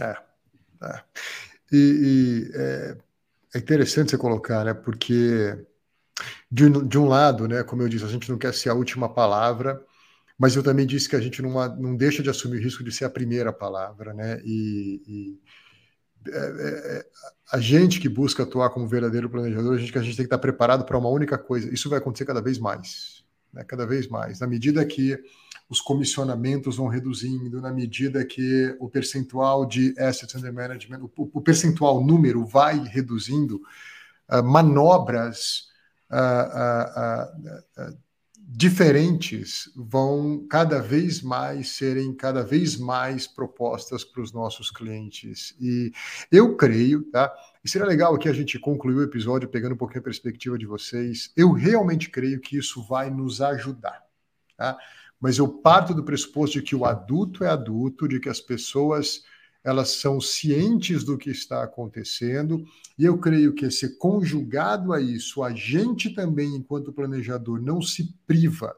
[0.00, 0.16] É.
[0.84, 1.02] é.
[1.72, 2.96] E, e é,
[3.54, 4.74] é, interessante você colocar, né?
[4.74, 5.56] Porque
[6.50, 7.62] de, de um lado, né?
[7.62, 9.82] Como eu disse, a gente não quer ser a última palavra,
[10.38, 12.92] mas eu também disse que a gente não, não deixa de assumir o risco de
[12.92, 14.40] ser a primeira palavra, né?
[14.44, 15.40] E, e
[16.28, 17.06] é, é, é,
[17.52, 20.38] a gente que busca atuar como verdadeiro planejador, a gente a gente tem que estar
[20.38, 21.72] preparado para uma única coisa.
[21.72, 23.64] Isso vai acontecer cada vez mais, né?
[23.64, 25.18] Cada vez mais, na medida que
[25.72, 31.40] os comissionamentos vão reduzindo, na medida que o percentual de assets under management, o, o
[31.40, 33.56] percentual número vai reduzindo,
[34.30, 35.68] uh, manobras
[36.10, 37.96] uh,
[38.36, 45.56] diferentes vão cada vez mais serem cada vez mais propostas para os nossos clientes.
[45.58, 45.90] E
[46.30, 47.32] eu creio, tá?
[47.64, 50.66] E seria legal aqui a gente concluir o episódio pegando um pouquinho a perspectiva de
[50.66, 51.32] vocês.
[51.34, 54.02] Eu realmente creio que isso vai nos ajudar,
[54.54, 54.76] tá?
[55.22, 59.22] Mas eu parto do pressuposto de que o adulto é adulto, de que as pessoas
[59.64, 62.64] elas são cientes do que está acontecendo,
[62.98, 68.12] e eu creio que esse conjugado a isso, a gente também, enquanto planejador, não se
[68.26, 68.74] priva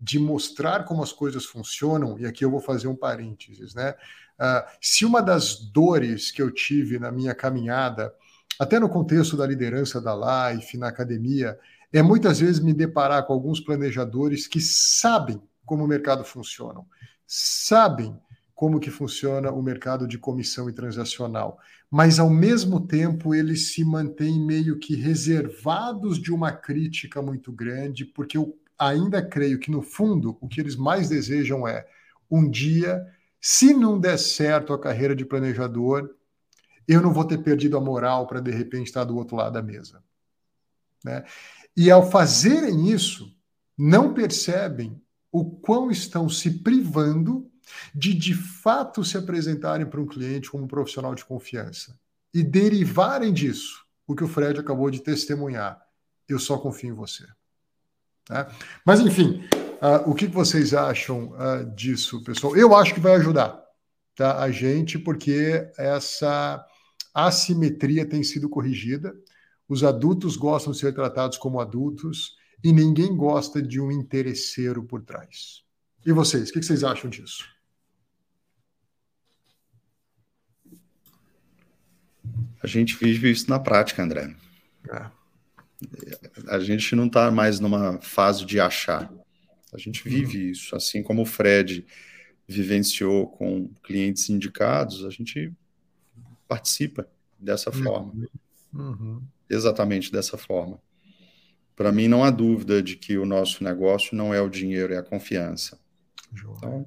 [0.00, 3.96] de mostrar como as coisas funcionam, e aqui eu vou fazer um parênteses, né?
[4.38, 8.14] Uh, se uma das dores que eu tive na minha caminhada,
[8.60, 10.14] até no contexto da liderança da
[10.52, 11.58] Life, na academia,
[11.92, 16.80] é muitas vezes me deparar com alguns planejadores que sabem como o mercado funciona,
[17.26, 18.18] sabem
[18.54, 21.60] como que funciona o mercado de comissão e transacional.
[21.88, 28.04] Mas, ao mesmo tempo, eles se mantêm meio que reservados de uma crítica muito grande,
[28.04, 31.86] porque eu ainda creio que, no fundo, o que eles mais desejam é
[32.28, 33.06] um dia,
[33.40, 36.10] se não der certo a carreira de planejador,
[36.86, 39.62] eu não vou ter perdido a moral para, de repente, estar do outro lado da
[39.62, 40.02] mesa.
[41.04, 41.24] Né?
[41.76, 43.32] E, ao fazerem isso,
[43.76, 45.00] não percebem
[45.30, 47.50] o quão estão se privando
[47.94, 51.98] de de fato se apresentarem para um cliente como um profissional de confiança
[52.32, 55.80] e derivarem disso o que o Fred acabou de testemunhar.
[56.26, 57.26] Eu só confio em você.
[58.24, 58.50] Tá?
[58.84, 59.44] Mas, enfim,
[59.82, 62.56] uh, o que vocês acham uh, disso, pessoal?
[62.56, 63.62] Eu acho que vai ajudar
[64.14, 66.64] tá, a gente, porque essa
[67.14, 69.14] assimetria tem sido corrigida.
[69.68, 75.02] Os adultos gostam de ser tratados como adultos e ninguém gosta de um interesseiro por
[75.02, 75.62] trás.
[76.04, 77.44] E vocês, o que vocês acham disso?
[82.62, 84.34] A gente vive isso na prática, André.
[84.90, 85.10] É.
[86.48, 89.12] A gente não está mais numa fase de achar.
[89.72, 90.50] A gente vive uhum.
[90.50, 91.86] isso, assim como o Fred
[92.46, 95.52] vivenciou com clientes indicados, a gente
[96.48, 97.82] participa dessa uhum.
[97.82, 98.28] forma.
[98.72, 99.22] Uhum.
[99.48, 100.80] Exatamente dessa forma.
[101.78, 104.96] Para mim, não há dúvida de que o nosso negócio não é o dinheiro, é
[104.96, 105.78] a confiança.
[106.32, 106.84] Então,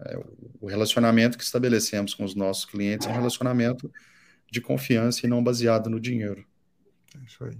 [0.00, 0.18] é,
[0.60, 3.88] o relacionamento que estabelecemos com os nossos clientes é um relacionamento
[4.50, 6.44] de confiança e não baseado no dinheiro.
[7.14, 7.56] É isso aí.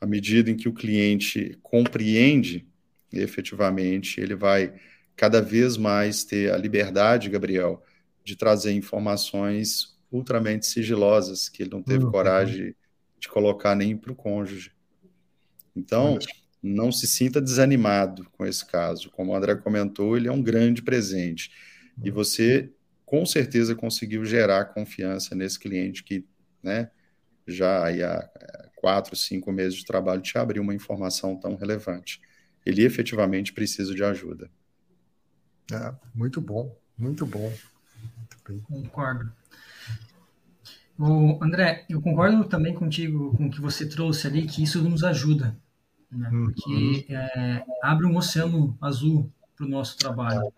[0.00, 2.64] À medida em que o cliente compreende,
[3.12, 4.72] efetivamente, ele vai
[5.16, 7.82] cada vez mais ter a liberdade, Gabriel,
[8.22, 12.12] de trazer informações ultramente sigilosas que ele não teve uhum.
[12.12, 12.76] coragem
[13.18, 14.70] de colocar nem para o cônjuge.
[15.80, 16.18] Então,
[16.62, 19.10] não se sinta desanimado com esse caso.
[19.10, 21.50] Como o André comentou, ele é um grande presente.
[22.02, 22.14] E uhum.
[22.14, 22.70] você
[23.04, 26.24] com certeza conseguiu gerar confiança nesse cliente que,
[26.62, 26.90] né,
[27.46, 32.20] já aí há é, quatro, cinco meses de trabalho te abriu uma informação tão relevante.
[32.64, 34.48] Ele efetivamente precisa de ajuda.
[35.72, 37.52] É, muito bom, muito bom.
[38.48, 39.32] Muito concordo.
[40.98, 45.02] O André, eu concordo também contigo com o que você trouxe ali, que isso nos
[45.02, 45.56] ajuda,
[46.10, 46.28] né?
[46.30, 46.46] Uhum.
[46.46, 47.16] porque uhum.
[47.16, 50.52] é, abre um oceano azul para o nosso trabalho.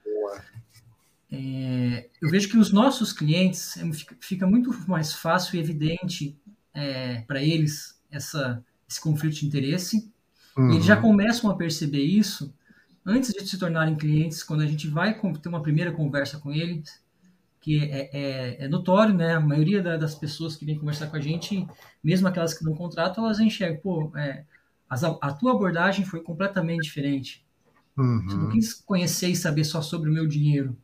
[1.30, 6.36] É, eu vejo que os nossos clientes é, fica, fica muito mais fácil e evidente
[6.74, 10.11] é, para eles essa, esse conflito de interesse.
[10.57, 10.70] Uhum.
[10.70, 11.03] E eles já uhum.
[11.03, 12.53] começam a perceber isso
[13.05, 17.00] antes de se tornarem clientes, quando a gente vai ter uma primeira conversa com eles.
[17.61, 19.34] que é, é, é, notório, né?
[19.34, 21.66] A maioria da, das pessoas que vêm conversar com a gente,
[22.03, 24.44] mesmo aquelas que não contratam, elas enxergam, pô, é,
[24.93, 27.43] as, a tua abordagem foi completamente diferente.
[27.97, 28.26] Uhum.
[28.26, 30.76] Não quis conhecer e saber só sobre o meu dinheiro.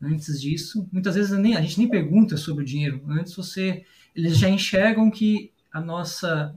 [0.00, 3.02] Antes disso, muitas vezes nem, a gente nem pergunta sobre o dinheiro.
[3.08, 6.54] Antes você, eles já enxergam que a nossa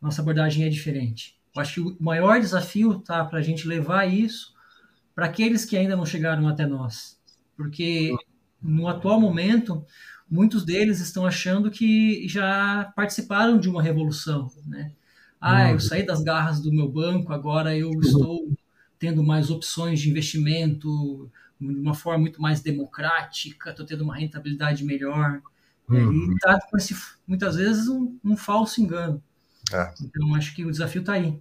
[0.00, 1.38] nossa abordagem é diferente.
[1.54, 4.54] Eu acho que o maior desafio tá para a gente levar isso
[5.14, 7.18] para aqueles que ainda não chegaram até nós,
[7.56, 8.14] porque
[8.62, 9.84] no atual momento
[10.30, 14.92] muitos deles estão achando que já participaram de uma revolução, né?
[15.40, 18.50] Ah, eu saí das garras do meu banco, agora eu estou
[18.98, 21.30] tendo mais opções de investimento
[21.60, 25.40] de uma forma muito mais democrática, estou tendo uma rentabilidade melhor.
[25.88, 26.32] Uhum.
[26.32, 26.94] E está com esse,
[27.26, 29.22] muitas vezes, um, um falso engano.
[29.72, 29.92] É.
[30.02, 31.38] Então, acho que o desafio está aí.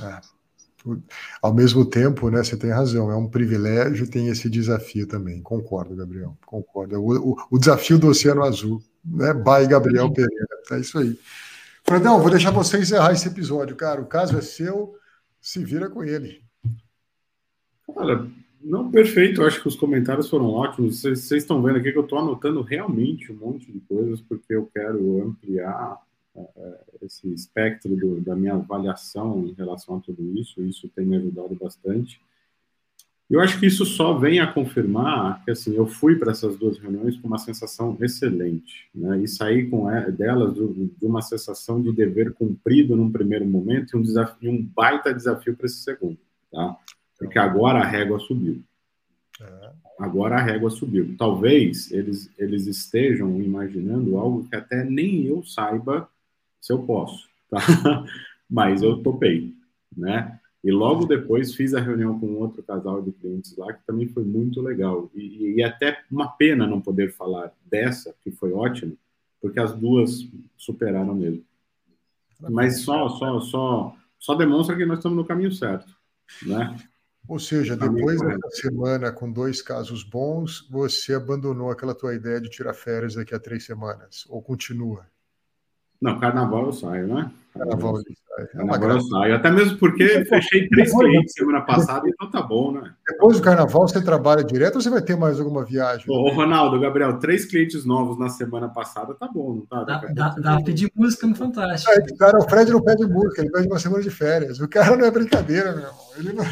[0.00, 0.20] É.
[1.42, 5.42] Ao mesmo tempo, né, você tem razão, é um privilégio e tem esse desafio também.
[5.42, 6.96] Concordo, Gabriel, concordo.
[7.00, 9.34] O, o, o desafio do Oceano Azul, né?
[9.34, 10.46] By Gabriel Pereira.
[10.70, 11.18] É isso aí.
[11.88, 14.02] Fredão, vou deixar você encerrar esse episódio, cara.
[14.02, 14.96] O caso é seu,
[15.40, 16.42] se vira com ele.
[17.86, 18.26] Olha,
[18.60, 21.00] não perfeito, acho que os comentários foram ótimos.
[21.00, 24.68] Vocês estão vendo aqui que eu estou anotando realmente um monte de coisas, porque eu
[24.74, 26.02] quero ampliar
[26.34, 31.16] é, esse espectro do, da minha avaliação em relação a tudo isso, isso tem me
[31.16, 32.20] ajudado bastante.
[33.28, 36.78] Eu acho que isso só vem a confirmar que assim eu fui para essas duas
[36.78, 39.20] reuniões com uma sensação excelente, né?
[39.20, 44.02] E saí com delas de uma sensação de dever cumprido num primeiro momento e um
[44.02, 46.18] desafio, um baita desafio para esse segundo,
[46.52, 46.76] tá?
[47.18, 48.62] Porque agora a régua subiu.
[49.40, 49.70] É.
[49.98, 51.16] Agora a régua subiu.
[51.18, 56.08] Talvez eles eles estejam imaginando algo que até nem eu saiba
[56.60, 57.58] se eu posso, tá?
[58.48, 59.52] Mas eu topei,
[59.96, 60.38] né?
[60.66, 64.24] E logo depois fiz a reunião com outro casal de clientes lá, que também foi
[64.24, 65.08] muito legal.
[65.14, 68.98] E, e até uma pena não poder falar dessa, que foi ótimo,
[69.40, 71.44] porque as duas superaram mesmo.
[72.40, 75.94] Mas só, só, só, só demonstra que nós estamos no caminho certo,
[76.42, 76.76] né?
[77.28, 82.50] Ou seja, depois dessa semana com dois casos bons, você abandonou aquela tua ideia de
[82.50, 84.24] tirar férias daqui a três semanas?
[84.28, 85.06] Ou continua?
[86.00, 87.30] Não, carnaval eu saio, né?
[87.56, 88.16] Carnaval eu saio.
[88.38, 89.34] É carnaval eu saio.
[89.34, 92.92] Até mesmo porque fechei três clientes semana passada, então tá bom, né?
[93.08, 96.04] Depois do carnaval você trabalha direto ou você vai ter mais alguma viagem?
[96.08, 99.84] Ô, Ronaldo, Gabriel, três clientes novos na semana passada, tá bom, não tá?
[99.84, 101.90] Dá, dá, dá pedir música no Fantástico.
[101.92, 104.60] É, cara, o Fred não pede música, ele pede uma semana de férias.
[104.60, 105.94] O cara não é brincadeira, meu irmão.
[106.18, 106.44] Ele não...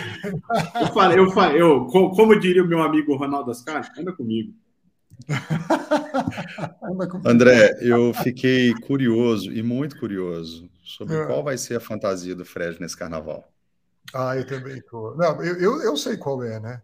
[0.80, 4.54] eu falei, eu falei, eu, como diria o meu amigo Ronaldo Ascar, anda comigo.
[7.24, 11.26] André, eu fiquei curioso e muito curioso sobre é.
[11.26, 13.48] qual vai ser a fantasia do Fred nesse carnaval.
[14.12, 15.14] Ah, eu também tô.
[15.14, 16.82] Não, eu, eu, eu sei qual é, né?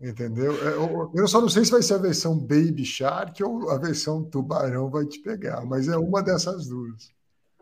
[0.00, 0.52] Entendeu?
[0.66, 3.78] É, eu, eu só não sei se vai ser a versão Baby Shark ou a
[3.78, 7.10] versão Tubarão vai te pegar, mas é uma dessas duas.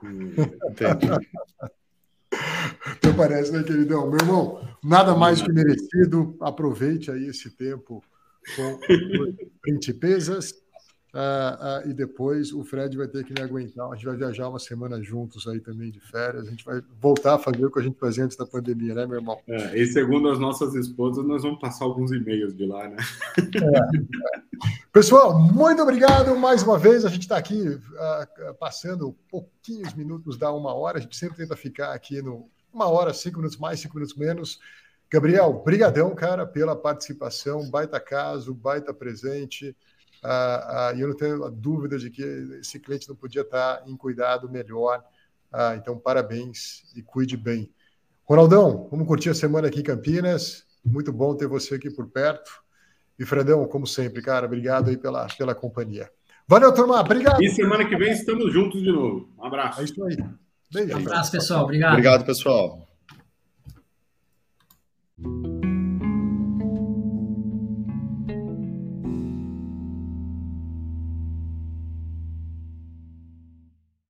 [0.02, 0.32] Hum,
[0.70, 1.06] entendi.
[2.96, 4.08] Então parece, né, queridão?
[4.08, 6.36] Meu irmão, nada mais que merecido.
[6.40, 8.02] Aproveite aí esse tempo
[8.56, 8.78] com
[9.60, 10.62] principesas.
[11.14, 13.86] Uh, uh, e depois o Fred vai ter que me aguentar.
[13.86, 16.46] A gente vai viajar uma semana juntos aí também de férias.
[16.46, 19.06] A gente vai voltar a fazer o que a gente fazia antes da pandemia, né,
[19.06, 19.38] meu irmão?
[19.46, 22.96] É, e segundo as nossas esposas, nós vamos passar alguns e-mails de lá, né?
[23.38, 24.72] É.
[24.90, 27.04] Pessoal, muito obrigado mais uma vez.
[27.04, 30.96] A gente está aqui uh, passando pouquinhos minutos da uma hora.
[30.96, 34.58] A gente sempre tenta ficar aqui no uma hora, cinco minutos mais, cinco minutos menos.
[35.12, 39.76] Gabriel, brigadão, cara, pela participação, baita caso, baita presente.
[40.24, 42.22] Ah, ah, e eu não tenho dúvida de que
[42.58, 45.04] esse cliente não podia estar em cuidado melhor.
[45.52, 47.70] Ah, então, parabéns e cuide bem.
[48.24, 50.64] Ronaldão, vamos curtir a semana aqui em Campinas.
[50.82, 52.50] Muito bom ter você aqui por perto.
[53.18, 56.10] E Fredão, como sempre, cara, obrigado aí pela, pela companhia.
[56.48, 57.00] Valeu, turma.
[57.00, 57.42] Obrigado.
[57.42, 59.28] E semana que vem estamos juntos de novo.
[59.38, 59.82] Um abraço.
[59.82, 60.16] É isso aí.
[60.72, 60.96] Beijo.
[60.96, 61.64] Um abraço, pessoal.
[61.64, 61.92] Obrigado.
[61.92, 62.91] Obrigado, pessoal.